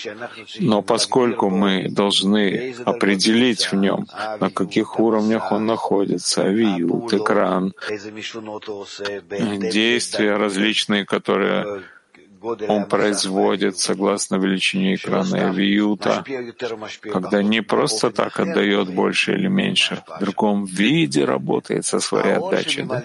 Но 0.60 0.82
поскольку 0.82 1.52
мы 1.52 1.88
должны 1.88 2.74
определить 2.84 3.72
в 3.72 3.76
нем, 3.76 4.08
на 4.40 4.50
каких 4.50 5.00
уровнях 5.00 5.52
он 5.52 5.68
находится, 5.68 6.46
авиют, 6.46 7.14
экран, 7.14 7.74
действия 9.72 10.36
различные, 10.38 11.06
которые 11.06 11.84
он 12.68 12.86
производит 12.86 13.78
согласно 13.78 14.36
величине 14.36 14.96
экрана 14.96 15.52
Виюта, 15.52 16.24
когда 17.02 17.42
не 17.44 17.62
просто 17.62 18.12
так 18.12 18.40
отдает 18.40 18.94
больше 18.94 19.34
или 19.34 19.48
меньше, 19.48 20.04
в 20.08 20.20
другом 20.20 20.66
виде 20.66 21.26
работает 21.26 21.86
со 21.86 22.00
своей 22.00 22.36
отдачей. 22.36 22.84
Да? 22.84 23.04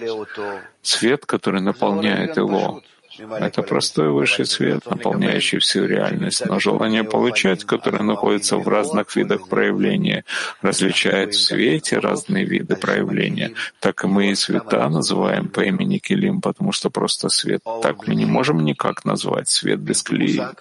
Свет, 0.81 1.25
который 1.25 1.61
наполняет 1.61 2.37
его, 2.37 2.81
это 3.17 3.61
простой 3.63 4.09
высший 4.09 4.45
свет, 4.45 4.85
наполняющий 4.85 5.59
всю 5.59 5.85
реальность, 5.85 6.45
но 6.45 6.59
желание 6.59 7.03
получать, 7.03 7.63
которое 7.63 8.03
находится 8.03 8.57
в 8.57 8.67
разных 8.67 9.15
видах 9.15 9.47
проявления, 9.47 10.25
различает 10.61 11.33
в 11.33 11.41
свете 11.41 11.99
разные 11.99 12.45
виды 12.45 12.75
проявления. 12.75 13.53
Так 13.79 14.03
и 14.03 14.07
мы 14.07 14.31
и 14.31 14.35
света 14.35 14.87
называем 14.89 15.47
по 15.47 15.61
имени 15.61 15.97
Килим, 15.97 16.41
потому 16.41 16.71
что 16.71 16.89
просто 16.89 17.29
свет. 17.29 17.61
Так 17.81 18.07
мы 18.07 18.15
не 18.15 18.25
можем 18.25 18.63
никак 18.63 19.05
назвать 19.05 19.49
свет 19.49 19.79
без 19.79 20.03
клея, 20.03 20.53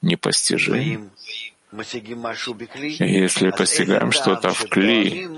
непостижим. 0.00 1.11
Если 1.72 3.50
постигаем 3.50 4.12
что-то 4.12 4.50
в 4.50 4.68
кли, 4.68 5.28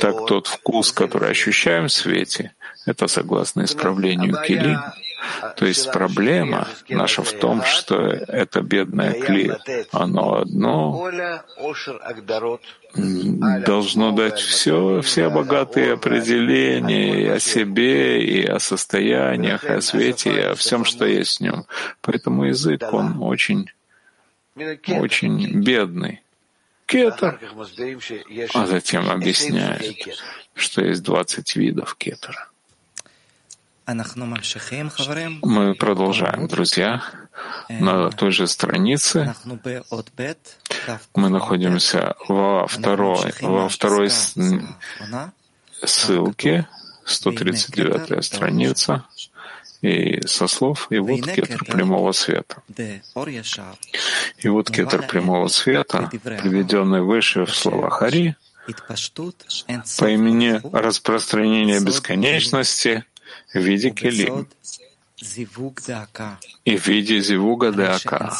так 0.00 0.26
тот 0.26 0.48
вкус, 0.48 0.92
который 0.92 1.30
ощущаем 1.30 1.86
в 1.86 1.92
свете, 1.92 2.52
это 2.84 3.06
согласно 3.06 3.64
исправлению 3.64 4.36
кили. 4.44 4.76
То 5.56 5.66
есть 5.66 5.90
проблема 5.92 6.68
наша 6.88 7.22
в 7.22 7.32
том, 7.32 7.62
что 7.64 7.96
это 7.96 8.60
бедное 8.60 9.12
кли, 9.20 9.52
оно 9.92 10.34
одно 10.34 11.10
должно 12.94 14.12
дать 14.12 14.38
все, 14.38 15.00
все 15.00 15.28
богатые 15.28 15.94
определения 15.94 17.22
и 17.22 17.28
о 17.28 17.40
себе, 17.40 18.22
и 18.22 18.44
о 18.44 18.58
состояниях, 18.58 19.64
и 19.64 19.72
о 19.72 19.80
свете, 19.80 20.30
и 20.32 20.40
о 20.40 20.54
всем, 20.54 20.84
что 20.84 21.04
есть 21.06 21.38
в 21.38 21.42
нем. 21.42 21.64
Поэтому 22.02 22.44
язык, 22.44 22.82
он 22.92 23.22
очень, 23.22 23.70
очень 24.56 25.60
бедный. 25.60 26.22
Кетер. 26.86 27.40
А 28.54 28.66
затем 28.66 29.08
объясняет, 29.10 29.96
что 30.54 30.84
есть 30.84 31.02
20 31.02 31.56
видов 31.56 31.94
кетера. 31.96 32.48
Мы 35.42 35.74
продолжаем, 35.74 36.46
друзья. 36.46 37.02
На 37.68 38.10
той 38.10 38.30
же 38.30 38.46
странице. 38.46 39.34
Мы 41.14 41.28
находимся 41.28 42.14
во 42.28 42.66
второй, 42.66 43.32
во 43.40 43.68
второй 43.68 44.10
ссылке, 45.84 46.68
139 47.04 48.24
страница, 48.24 49.04
и 49.84 50.26
со 50.26 50.46
слов 50.46 50.86
«И 50.90 50.98
вот 50.98 51.26
кетр 51.26 51.64
прямого 51.64 52.12
света». 52.12 52.62
И 54.38 54.48
вот 54.48 54.70
кетр 54.70 55.06
прямого 55.06 55.48
света, 55.48 56.10
приведенный 56.10 57.02
выше 57.02 57.44
в 57.44 57.54
словах 57.54 57.94
Хари, 57.98 58.36
по 59.98 60.08
имени 60.08 60.60
распространения 60.72 61.80
бесконечности— 61.80 63.04
в 63.52 63.58
виде 63.58 63.90
келим 63.90 64.48
и 66.64 66.76
в 66.76 66.86
виде 66.86 67.20
зивуга 67.20 67.72
деака. 67.72 68.32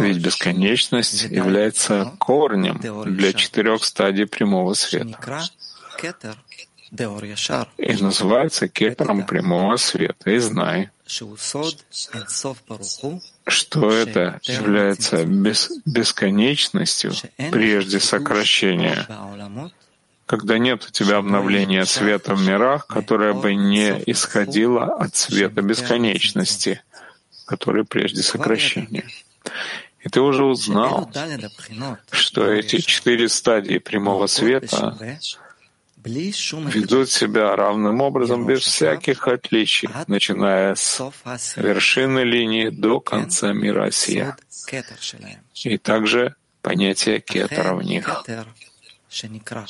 Ведь 0.00 0.18
бесконечность 0.18 1.22
является 1.22 2.12
корнем 2.18 2.80
для 3.14 3.32
четырех 3.32 3.84
стадий 3.84 4.26
прямого 4.26 4.74
света 4.74 5.46
и 6.90 8.02
называется 8.02 8.68
кетером 8.68 9.24
прямого 9.24 9.76
света. 9.76 10.30
И 10.30 10.38
знай, 10.38 10.90
что 13.46 13.92
это 13.92 14.40
является 14.42 15.24
бес 15.24 15.70
бесконечностью 15.86 17.12
прежде 17.50 18.00
сокращения. 18.00 19.06
Когда 20.26 20.58
нет 20.58 20.86
у 20.88 20.90
тебя 20.90 21.16
обновления 21.16 21.84
света 21.84 22.34
в 22.34 22.46
мирах, 22.46 22.86
которое 22.86 23.32
бы 23.32 23.54
не 23.54 24.02
исходило 24.06 24.84
от 24.84 25.16
света 25.16 25.62
бесконечности, 25.62 26.82
который 27.46 27.84
прежде 27.84 28.22
сокращения. 28.22 29.04
И 30.00 30.08
ты 30.08 30.20
уже 30.20 30.44
узнал, 30.44 31.10
что 32.10 32.50
эти 32.50 32.78
четыре 32.78 33.28
стадии 33.28 33.78
прямого 33.78 34.26
света 34.28 34.96
ведут 36.04 37.10
себя 37.10 37.54
равным 37.56 38.00
образом 38.00 38.46
без 38.46 38.60
всяких 38.60 39.28
отличий, 39.28 39.88
начиная 40.06 40.74
с 40.74 41.00
вершины 41.56 42.20
линии 42.20 42.68
до 42.68 43.00
конца 43.00 43.52
мира 43.52 43.86
Осия. 43.86 44.36
И 45.64 45.78
также 45.78 46.34
понятие 46.62 47.20
кетера 47.20 47.74
в 47.74 47.82
них. 47.82 48.24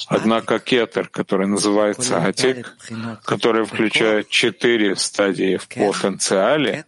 Однако 0.08 0.58
кетер, 0.58 1.08
который 1.08 1.46
называется 1.46 2.18
атик, 2.18 2.76
который 3.24 3.64
включает 3.64 4.28
четыре 4.28 4.96
стадии 4.96 5.56
в 5.56 5.66
потенциале, 5.68 6.84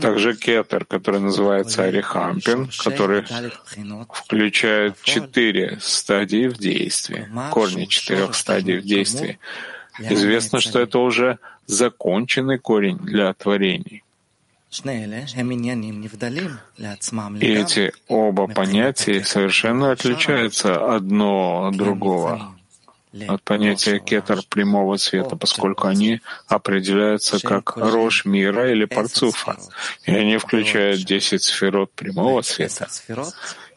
также 0.00 0.34
кетер, 0.34 0.84
который 0.84 1.20
называется 1.20 1.84
арихампин, 1.84 2.70
который 2.84 3.24
включает 4.12 4.96
четыре 5.02 5.78
стадии 5.80 6.48
в 6.48 6.58
действии, 6.58 7.28
корни 7.50 7.84
четырех 7.86 8.34
стадий 8.34 8.78
в 8.78 8.84
действии. 8.84 9.38
Известно, 9.98 10.60
что 10.60 10.80
это 10.80 10.98
уже 10.98 11.38
законченный 11.66 12.58
корень 12.58 12.98
для 12.98 13.32
творений. 13.34 14.02
И 17.40 17.46
эти 17.46 17.92
оба 18.06 18.46
понятия 18.48 19.24
совершенно 19.24 19.92
отличаются 19.92 20.94
одно 20.94 21.68
от 21.68 21.76
другого, 21.76 22.54
от 23.28 23.42
понятия 23.42 23.98
кетер 23.98 24.42
прямого 24.48 24.96
света, 24.96 25.36
поскольку 25.36 25.86
они 25.86 26.20
определяются 26.46 27.38
как 27.40 27.76
рожь 27.76 28.24
мира 28.24 28.70
или 28.70 28.84
парцуфа, 28.84 29.56
и 30.04 30.14
они 30.14 30.36
включают 30.36 31.02
десять 31.04 31.42
сферот 31.42 31.92
прямого 31.92 32.42
света 32.42 32.88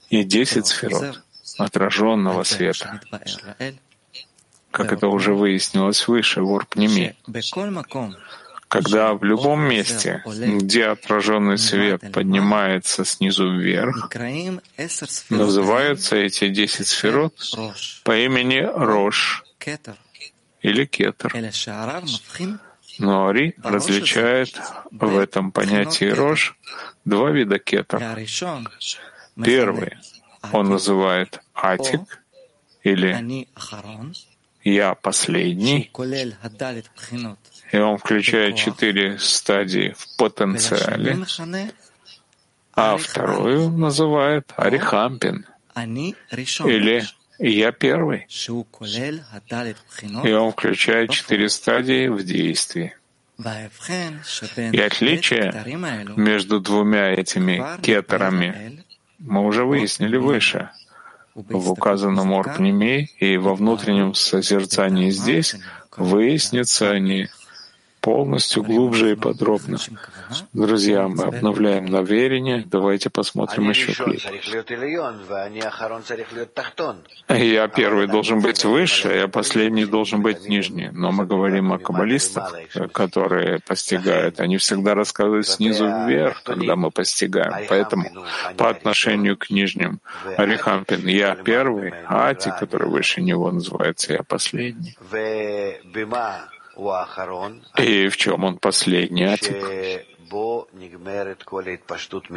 и 0.09 0.23
десять 0.23 0.67
сферот 0.67 1.21
отраженного 1.57 2.43
света, 2.43 3.01
как 4.71 4.93
это 4.93 5.07
уже 5.07 5.33
выяснилось 5.33 6.07
выше 6.07 6.41
в 6.41 6.51
Урпнеми 6.51 7.15
когда 8.71 9.13
в 9.13 9.23
любом 9.25 9.59
месте, 9.63 10.23
где 10.25 10.85
отраженный 10.85 11.57
свет 11.57 12.09
поднимается 12.13 13.03
снизу 13.03 13.51
вверх, 13.51 14.09
называются 15.29 16.15
эти 16.15 16.47
десять 16.47 16.87
сферот 16.87 17.33
по 18.05 18.17
имени 18.17 18.61
Рош 18.61 19.43
или 20.61 20.85
Кетер. 20.85 21.33
Но 22.97 23.27
Ари 23.27 23.55
различает 23.61 24.57
в 24.89 25.17
этом 25.17 25.51
понятии 25.51 26.05
Рош 26.05 26.55
два 27.03 27.29
вида 27.29 27.59
Кетер. 27.59 27.99
Первый 29.43 29.97
он 30.53 30.69
называет 30.69 31.41
Атик 31.53 32.23
или 32.83 33.47
«Я 34.63 34.95
последний», 34.95 35.91
и 37.71 37.77
он 37.77 37.97
включает 37.97 38.57
четыре 38.57 39.17
стадии 39.17 39.95
в 39.97 40.17
потенциале, 40.17 41.17
а 42.73 42.97
вторую 42.97 43.69
называет 43.69 44.51
Арихампин 44.55 45.45
или 45.75 47.03
«Я 47.39 47.71
первый». 47.71 48.27
И 50.23 50.31
он 50.31 50.51
включает 50.51 51.09
четыре 51.11 51.49
стадии 51.49 52.07
в 52.07 52.23
действии. 52.23 52.95
И 53.37 54.79
отличие 54.79 55.63
между 56.15 56.59
двумя 56.59 57.09
этими 57.09 57.63
кетерами 57.81 58.83
мы 59.17 59.45
уже 59.45 59.65
выяснили 59.65 60.17
выше. 60.17 60.69
В 61.33 61.71
указанном 61.71 62.33
Орпнеме 62.33 63.05
и 63.17 63.37
во 63.37 63.55
внутреннем 63.55 64.13
созерцании 64.13 65.09
здесь 65.11 65.55
выяснятся 65.95 66.91
они 66.91 67.29
полностью, 68.01 68.63
глубже 68.63 69.13
и 69.13 69.15
подробно. 69.15 69.77
Друзья, 70.53 71.07
мы 71.07 71.23
обновляем 71.25 71.85
намерение. 71.85 72.63
Давайте 72.65 73.09
посмотрим 73.09 73.69
еще 73.69 73.93
клип. 73.93 74.21
Я 77.29 77.67
первый 77.67 78.07
должен 78.07 78.41
быть 78.41 78.65
выше, 78.65 79.07
а 79.23 79.27
последний 79.27 79.85
должен 79.85 80.21
быть 80.21 80.47
нижний. 80.49 80.89
Но 80.91 81.11
мы 81.11 81.25
говорим 81.25 81.71
о 81.71 81.77
каббалистах, 81.77 82.55
которые 82.91 83.59
постигают. 83.59 84.39
Они 84.39 84.57
всегда 84.57 84.95
рассказывают 84.95 85.47
снизу 85.47 85.85
вверх, 85.85 86.43
когда 86.43 86.75
мы 86.75 86.91
постигаем. 86.91 87.65
Поэтому 87.69 88.05
по 88.57 88.69
отношению 88.69 89.37
к 89.37 89.49
нижним 89.49 89.99
Арихампин 90.37 91.07
я 91.07 91.35
первый, 91.35 91.93
а 92.07 92.29
Ати, 92.29 92.51
который 92.59 92.89
выше 92.89 93.21
него, 93.21 93.51
называется 93.51 94.13
я 94.13 94.23
последний. 94.23 94.95
И 97.77 98.07
в 98.07 98.17
чем 98.17 98.43
он 98.43 98.57
последний 98.57 99.23
атик? 99.23 99.55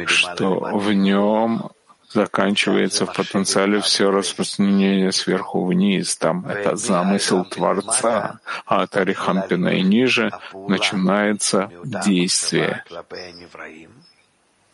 Что 0.07 0.59
в 0.59 0.93
нем 0.93 1.71
заканчивается 2.11 3.05
в 3.05 3.13
потенциале 3.13 3.79
все 3.79 4.11
распространение 4.11 5.11
сверху 5.11 5.65
вниз. 5.65 6.15
Там 6.17 6.45
это 6.45 6.75
замысел 6.75 7.45
Творца, 7.45 8.39
а 8.65 8.81
от 8.83 8.95
Арихампина 8.97 9.69
и 9.69 9.81
ниже 9.81 10.31
начинается 10.67 11.71
действие 11.83 12.83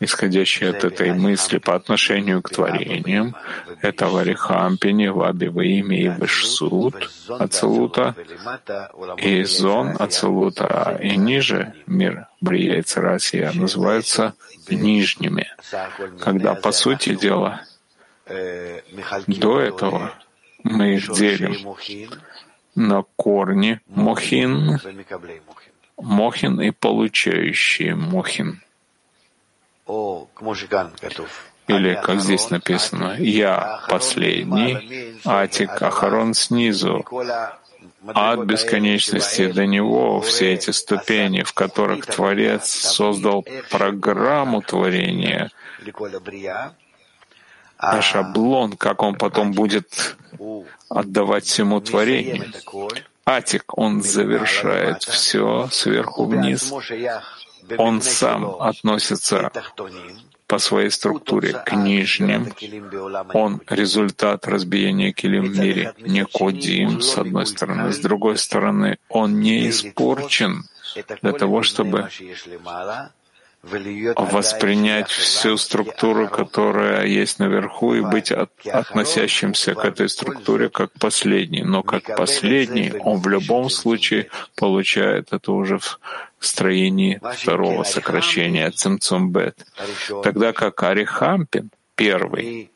исходящие 0.01 0.71
от 0.71 0.83
этой 0.83 1.13
мысли 1.13 1.59
по 1.59 1.75
отношению 1.75 2.41
к 2.41 2.49
творениям, 2.49 3.35
это 3.81 4.07
в 4.07 4.17
Арихампине, 4.17 5.11
в 5.11 5.21
Абиваиме 5.21 6.01
и 6.01 6.07
Вишсут 6.09 7.09
Ацелута, 7.29 8.15
и 9.17 9.43
Зон 9.43 9.95
Ацелута, 9.99 10.99
и 11.01 11.15
ниже 11.15 11.73
мир 11.85 12.27
Брия 12.41 12.79
и 12.79 12.81
Царасия 12.81 13.51
называются 13.53 14.33
нижними, 14.69 15.47
когда, 16.19 16.55
по 16.55 16.71
сути 16.71 17.15
дела, 17.15 17.61
до 19.27 19.59
этого 19.59 20.13
мы 20.63 20.95
их 20.95 21.13
делим 21.13 21.75
на 22.75 23.03
корни 23.15 23.81
Мохин, 23.87 24.79
Мохин 25.97 26.59
и 26.61 26.71
получающие 26.71 27.93
Мохин. 27.95 28.61
Или, 31.67 31.95
как 32.03 32.19
здесь 32.21 32.49
написано, 32.49 33.15
«Я 33.17 33.81
последний, 33.87 35.17
Атик 35.25 35.81
Ахарон 35.81 36.33
снизу». 36.33 37.05
От 38.07 38.45
бесконечности 38.45 39.51
до 39.51 39.65
него 39.67 40.21
все 40.21 40.53
эти 40.53 40.71
ступени, 40.71 41.43
в 41.43 41.53
которых 41.53 42.05
Творец 42.07 42.67
создал 42.69 43.45
программу 43.69 44.61
творения, 44.61 45.51
а 47.77 48.01
шаблон, 48.01 48.75
как 48.77 49.03
он 49.03 49.15
потом 49.15 49.51
будет 49.51 50.15
отдавать 50.89 51.45
всему 51.45 51.79
творению. 51.79 52.51
Атик, 53.25 53.77
он 53.77 54.01
завершает 54.01 55.03
все 55.03 55.69
сверху 55.71 56.25
вниз, 56.25 56.73
он 57.77 58.01
сам 58.01 58.55
относится 58.59 59.51
по 60.47 60.57
своей 60.57 60.91
структуре 60.91 61.53
к 61.65 61.71
нижним. 61.75 62.53
Он 63.33 63.61
результат 63.69 64.47
разбиения 64.47 65.13
килим 65.13 65.45
в 65.45 65.57
мире. 65.57 65.93
Никодим, 65.99 67.01
с 67.01 67.17
одной 67.17 67.45
стороны. 67.45 67.93
С 67.93 67.99
другой 67.99 68.37
стороны, 68.37 68.97
он 69.07 69.39
не 69.39 69.69
испорчен 69.69 70.65
для 71.21 71.31
того, 71.31 71.63
чтобы 71.63 72.09
воспринять 73.63 75.09
всю 75.09 75.57
структуру, 75.57 76.27
которая 76.27 77.05
есть 77.05 77.39
наверху, 77.39 77.93
и 77.93 78.01
быть 78.01 78.31
от, 78.31 78.51
относящимся 78.65 79.75
к 79.75 79.85
этой 79.85 80.09
структуре 80.09 80.69
как 80.69 80.91
последний. 80.93 81.63
Но 81.63 81.83
как 81.83 82.15
последний 82.15 82.91
он 82.99 83.19
в 83.19 83.27
любом 83.27 83.69
случае 83.69 84.29
получает 84.55 85.31
это 85.31 85.51
уже 85.51 85.77
в 85.77 85.99
строении 86.39 87.21
второго 87.37 87.83
сокращения 87.83 88.71
цимцумбет. 88.71 89.65
Тогда 90.23 90.53
как 90.53 90.81
Арихампин, 90.81 91.69
первый, 91.95 92.71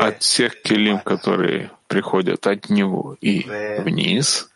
от 0.00 0.22
всех 0.22 0.62
килим, 0.62 0.98
которые 1.00 1.70
приходят 1.88 2.46
от 2.46 2.70
него 2.70 3.16
и 3.20 3.44
вниз, 3.80 4.50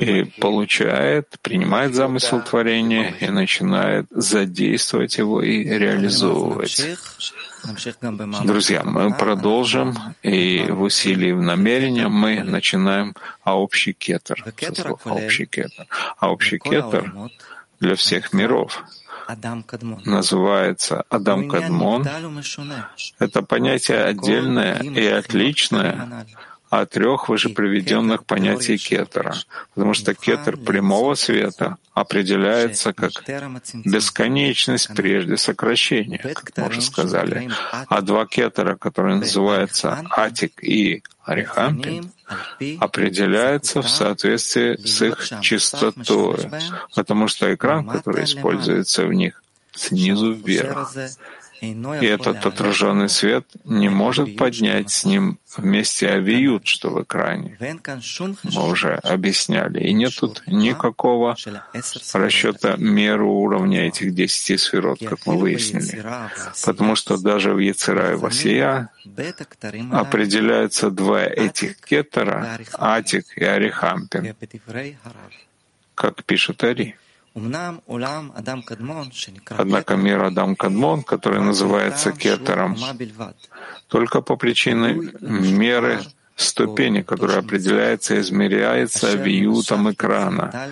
и 0.00 0.24
получает, 0.40 1.36
принимает 1.42 1.94
замысел 1.94 2.40
творения 2.42 3.12
и 3.20 3.28
начинает 3.28 4.06
задействовать 4.10 5.18
его 5.18 5.42
и 5.42 5.64
реализовывать. 5.64 6.98
Друзья, 8.44 8.84
мы 8.84 9.12
продолжим, 9.12 9.96
и 10.22 10.64
в 10.68 10.82
усилии 10.82 11.32
в 11.32 11.42
намерении 11.42 12.04
мы 12.04 12.44
начинаем 12.44 13.14
а 13.42 13.58
общий 13.58 13.94
кетер, 13.94 14.44
общий 15.04 15.46
кетер. 15.46 15.86
А 16.18 16.30
общий 16.30 16.58
кетер 16.58 17.12
для 17.80 17.96
всех 17.96 18.32
миров. 18.32 18.84
Называется 20.04 21.04
Адам 21.10 21.48
Кадмон. 21.48 22.06
Это 23.18 23.42
понятие 23.42 24.04
отдельное 24.04 24.80
и 24.82 25.04
отличное 25.04 26.26
о 26.70 26.86
трех 26.86 27.28
вышеприведенных 27.28 28.24
понятий 28.24 28.76
кетера, 28.76 29.34
потому 29.74 29.94
что 29.94 30.14
кетер 30.14 30.56
прямого 30.56 31.14
света 31.14 31.76
определяется 31.94 32.92
как 32.92 33.12
бесконечность 33.84 34.90
прежде 34.94 35.36
сокращения, 35.36 36.18
как 36.18 36.52
мы 36.56 36.68
уже 36.68 36.80
сказали. 36.82 37.50
А 37.88 38.00
два 38.02 38.26
кетера, 38.26 38.76
которые 38.76 39.16
называются 39.16 40.04
Атик. 40.10 40.62
И 40.62 41.02
Арихампин, 41.24 42.10
определяются 42.80 43.82
в 43.82 43.88
соответствии 43.88 44.76
с 44.76 45.02
их 45.02 45.28
чистотой, 45.42 46.50
потому 46.94 47.28
что 47.28 47.54
экран, 47.54 47.86
который 47.86 48.24
используется 48.24 49.06
в 49.06 49.12
них, 49.12 49.42
снизу 49.74 50.32
вверх. 50.32 50.92
И 51.60 52.06
этот 52.06 52.46
отраженный 52.46 53.08
свет 53.08 53.46
не 53.64 53.88
может 53.88 54.36
поднять 54.36 54.90
с 54.90 55.04
ним 55.04 55.38
вместе 55.56 56.08
авиют, 56.08 56.66
что 56.66 56.90
в 56.90 57.02
экране. 57.02 57.58
Мы 57.58 58.68
уже 58.68 58.94
объясняли. 58.94 59.80
И 59.80 59.92
нет 59.92 60.14
тут 60.16 60.42
никакого 60.46 61.36
расчета 62.12 62.76
меры 62.76 63.24
уровня 63.24 63.88
этих 63.88 64.14
десяти 64.14 64.56
сферот, 64.56 65.00
как 65.00 65.26
мы 65.26 65.38
выяснили. 65.38 66.04
Потому 66.64 66.94
что 66.94 67.16
даже 67.18 67.52
в 67.52 67.58
Яцера 67.58 68.12
и 68.12 68.14
Васия 68.16 68.90
определяются 69.92 70.90
два 70.90 71.24
этих 71.24 71.76
кетера, 71.80 72.58
Атик 72.74 73.26
и 73.36 73.44
Арихампин, 73.44 74.34
как 75.94 76.24
пишет 76.24 76.62
Ари. 76.62 76.96
Однако 79.56 79.96
мир 79.96 80.24
Адам 80.24 80.56
Кадмон, 80.56 81.02
который 81.02 81.40
называется 81.40 82.12
кетером, 82.12 82.76
только 83.88 84.20
по 84.22 84.36
причине 84.36 85.12
меры 85.20 86.00
ступени, 86.36 87.02
которая 87.02 87.38
определяется 87.38 88.14
и 88.14 88.20
измеряется 88.20 89.14
виютом 89.14 89.90
экрана. 89.90 90.70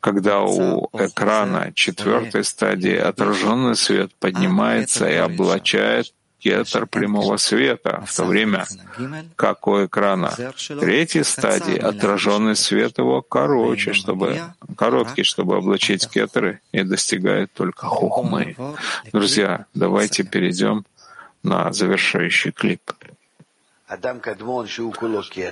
Когда 0.00 0.42
у 0.42 0.88
экрана 0.92 1.72
четвертой 1.74 2.44
стадии 2.44 2.96
отраженный 2.96 3.74
свет 3.74 4.14
поднимается 4.20 5.08
и 5.08 5.16
облачает 5.16 6.12
кетер 6.46 6.86
прямого 6.86 7.36
света, 7.38 8.02
в 8.06 8.16
то 8.16 8.24
время 8.24 8.66
как 9.36 9.66
у 9.66 9.84
экрана 9.84 10.32
третьей 10.80 11.24
стадии 11.24 11.78
отраженный 11.78 12.56
свет 12.56 12.98
его 12.98 13.22
короче, 13.22 13.92
чтобы, 13.92 14.40
короткий, 14.76 15.24
чтобы 15.24 15.56
облачить 15.56 16.08
кетеры, 16.08 16.60
и 16.72 16.82
достигает 16.82 17.52
только 17.52 17.86
хухмы. 17.86 18.56
Друзья, 19.12 19.66
давайте 19.74 20.22
перейдем 20.22 20.84
на 21.42 21.72
завершающий 21.72 22.52
клип. 22.52 22.92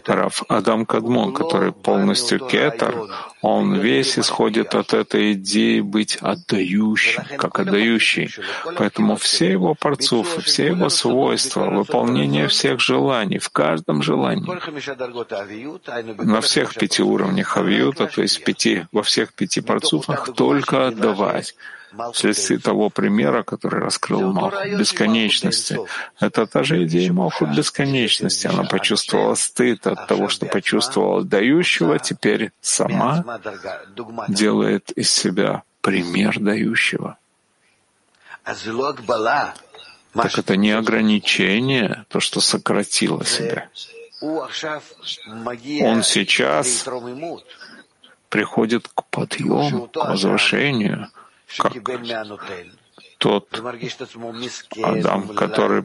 Раф 0.07 0.43
Адам 0.49 0.87
Кадмон, 0.87 1.33
который 1.33 1.73
полностью 1.73 2.41
кетер, 2.41 3.09
он 3.43 3.77
весь 3.77 4.19
исходит 4.19 4.75
от 4.75 4.93
этой 4.93 5.35
идеи 5.35 5.79
быть 5.79 6.17
отдающим, 6.21 7.23
как 7.39 7.61
отдающий. 7.61 8.35
Поэтому 8.77 9.15
все 9.15 9.53
его 9.53 9.77
парцуфы, 9.77 10.41
все 10.41 10.67
его 10.67 10.89
свойства, 10.89 11.71
выполнение 11.71 12.49
всех 12.49 12.81
желаний, 12.81 13.39
в 13.39 13.51
каждом 13.51 14.03
желании, 14.03 14.51
на 16.25 16.41
всех 16.41 16.75
пяти 16.75 17.05
уровнях 17.05 17.57
авиюта, 17.57 18.07
то 18.07 18.21
есть 18.21 18.43
пяти, 18.43 18.87
во 18.91 19.05
всех 19.05 19.33
пяти 19.33 19.61
парцуфах, 19.61 20.35
только 20.35 20.89
отдавать 20.89 21.55
вследствие 22.13 22.59
того 22.59 22.91
примера, 22.91 23.43
который 23.43 23.81
раскрыл 23.81 24.33
Малхут 24.33 24.79
бесконечности. 24.79 25.79
Это 26.21 26.47
та 26.47 26.63
же 26.63 26.85
идея 26.85 27.13
Малхут 27.13 27.51
бесконечности. 27.51 28.47
Она 28.47 28.65
почувствовала 28.65 29.35
стыд 29.35 29.87
от 29.87 30.07
того, 30.07 30.29
что 30.29 30.47
почувствовала 30.47 31.25
дающего, 31.25 31.99
теперь 31.99 32.53
сама 32.61 33.25
делает 34.29 34.91
из 34.93 35.11
себя 35.11 35.63
пример 35.81 36.39
дающего. 36.41 37.19
Так 40.15 40.39
это 40.39 40.57
не 40.57 40.71
ограничение, 40.71 42.05
то, 42.09 42.21
что 42.21 42.41
сократило 42.41 43.25
себя. 43.25 43.69
Он 44.21 46.03
сейчас 46.03 46.87
приходит 48.29 48.89
к 48.95 49.05
подъему, 49.11 49.89
к 49.89 49.97
возвышению, 49.97 51.09
как 51.59 51.75
тот 53.19 53.49
Адам, 54.83 55.29
который 55.29 55.83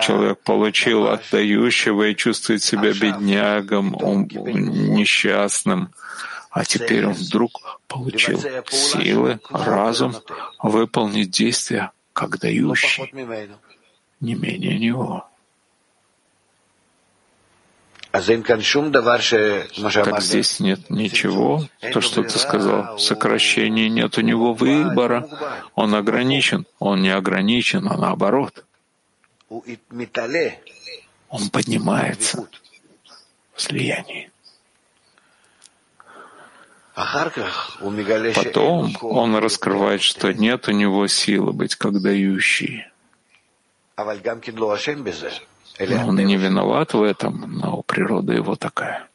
человек 0.00 0.38
получил 0.40 1.08
отдающего 1.08 2.04
и 2.04 2.16
чувствует 2.16 2.62
себя 2.62 2.92
беднягом, 2.92 3.96
он, 4.02 4.28
несчастным, 4.28 5.90
а 6.50 6.64
теперь 6.64 7.06
он 7.06 7.14
вдруг 7.14 7.80
получил 7.88 8.40
силы, 8.68 9.40
разум 9.50 10.14
выполнить 10.62 11.30
действия, 11.30 11.90
как 12.12 12.38
дающий, 12.38 13.10
не 14.20 14.34
менее 14.34 14.78
него. 14.78 15.28
Так 20.04 20.22
здесь 20.22 20.60
нет 20.60 20.90
ничего, 20.90 21.66
то, 21.92 22.00
что 22.00 22.22
ты 22.22 22.38
сказал, 22.38 22.98
сокращения 22.98 23.88
нет 23.88 24.18
у 24.18 24.20
него 24.20 24.54
выбора, 24.54 25.28
он 25.74 25.94
ограничен, 25.94 26.66
он 26.78 27.02
не 27.02 27.10
ограничен, 27.10 27.86
а 27.88 27.96
наоборот. 27.96 28.64
Он 31.28 31.50
поднимается 31.50 32.48
в 33.54 33.62
слиянии. 33.62 34.30
Потом 38.34 38.96
он 39.02 39.36
раскрывает, 39.36 40.00
что 40.00 40.32
нет 40.32 40.68
у 40.68 40.72
него 40.72 41.06
силы 41.08 41.52
быть 41.52 41.74
как 41.74 42.00
дающий. 42.00 42.86
Он 45.78 46.16
не 46.16 46.36
виноват 46.36 46.94
в 46.94 47.02
этом, 47.02 47.58
но 47.58 47.82
природа 47.82 48.32
его 48.32 48.56
такая. 48.56 49.08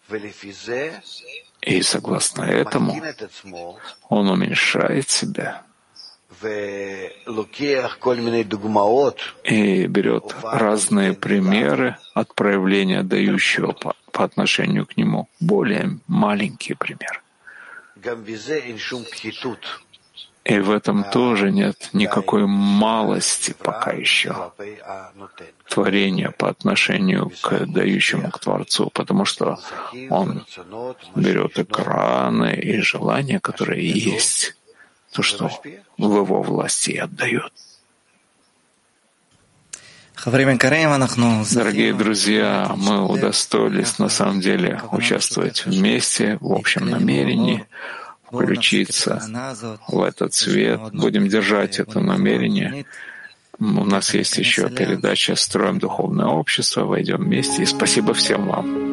И 1.62 1.82
согласно 1.82 2.44
этому 2.44 3.02
он 4.10 4.30
уменьшает 4.30 5.10
себя. 5.10 5.64
И 9.44 9.88
берет 9.88 10.36
разные 10.44 11.14
примеры 11.14 11.98
от 12.16 12.34
проявления 12.34 13.04
дающего 13.04 13.74
по, 13.74 13.96
по 14.12 14.24
отношению 14.24 14.86
к 14.88 14.98
нему, 14.98 15.28
более 15.40 16.00
маленькие 16.08 16.76
примеры. 16.78 17.22
И 20.44 20.58
в 20.58 20.72
этом 20.72 21.04
тоже 21.04 21.52
нет 21.52 21.90
никакой 21.94 22.48
малости 22.48 23.54
пока 23.58 23.92
еще. 23.92 24.52
творения 25.70 26.32
по 26.32 26.50
отношению 26.50 27.32
к 27.42 27.66
дающему, 27.68 28.32
к 28.32 28.40
Творцу, 28.40 28.90
потому 28.92 29.26
что 29.26 29.60
он 30.10 30.46
берет 31.16 31.60
экраны 31.60 32.56
и 32.56 32.82
желания, 32.82 33.40
которые 33.40 33.88
есть, 33.88 34.56
то, 35.12 35.22
что 35.22 35.50
в 35.98 36.04
его 36.04 36.42
власти 36.42 36.92
и 36.92 36.98
отдает. 36.98 37.54
Дорогие 41.52 41.94
друзья, 41.94 42.74
мы 42.76 43.06
удостоились 43.06 44.00
на 44.00 44.10
самом 44.10 44.42
деле 44.42 44.82
участвовать 44.92 45.66
вместе 45.66 46.38
в 46.42 46.52
общем 46.52 46.90
намерении— 46.90 47.66
включиться 48.32 49.22
в 49.88 50.02
этот 50.02 50.34
свет, 50.34 50.80
будем 50.94 51.28
держать 51.28 51.80
это 51.80 52.00
намерение. 52.00 52.86
У 53.60 53.86
нас 53.86 54.14
есть 54.14 54.38
еще 54.38 54.70
передача 54.70 55.36
«Строим 55.36 55.78
духовное 55.78 56.28
общество», 56.28 56.86
войдем 56.86 57.18
вместе, 57.18 57.64
и 57.64 57.66
спасибо 57.66 58.14
всем 58.14 58.48
вам. 58.48 58.91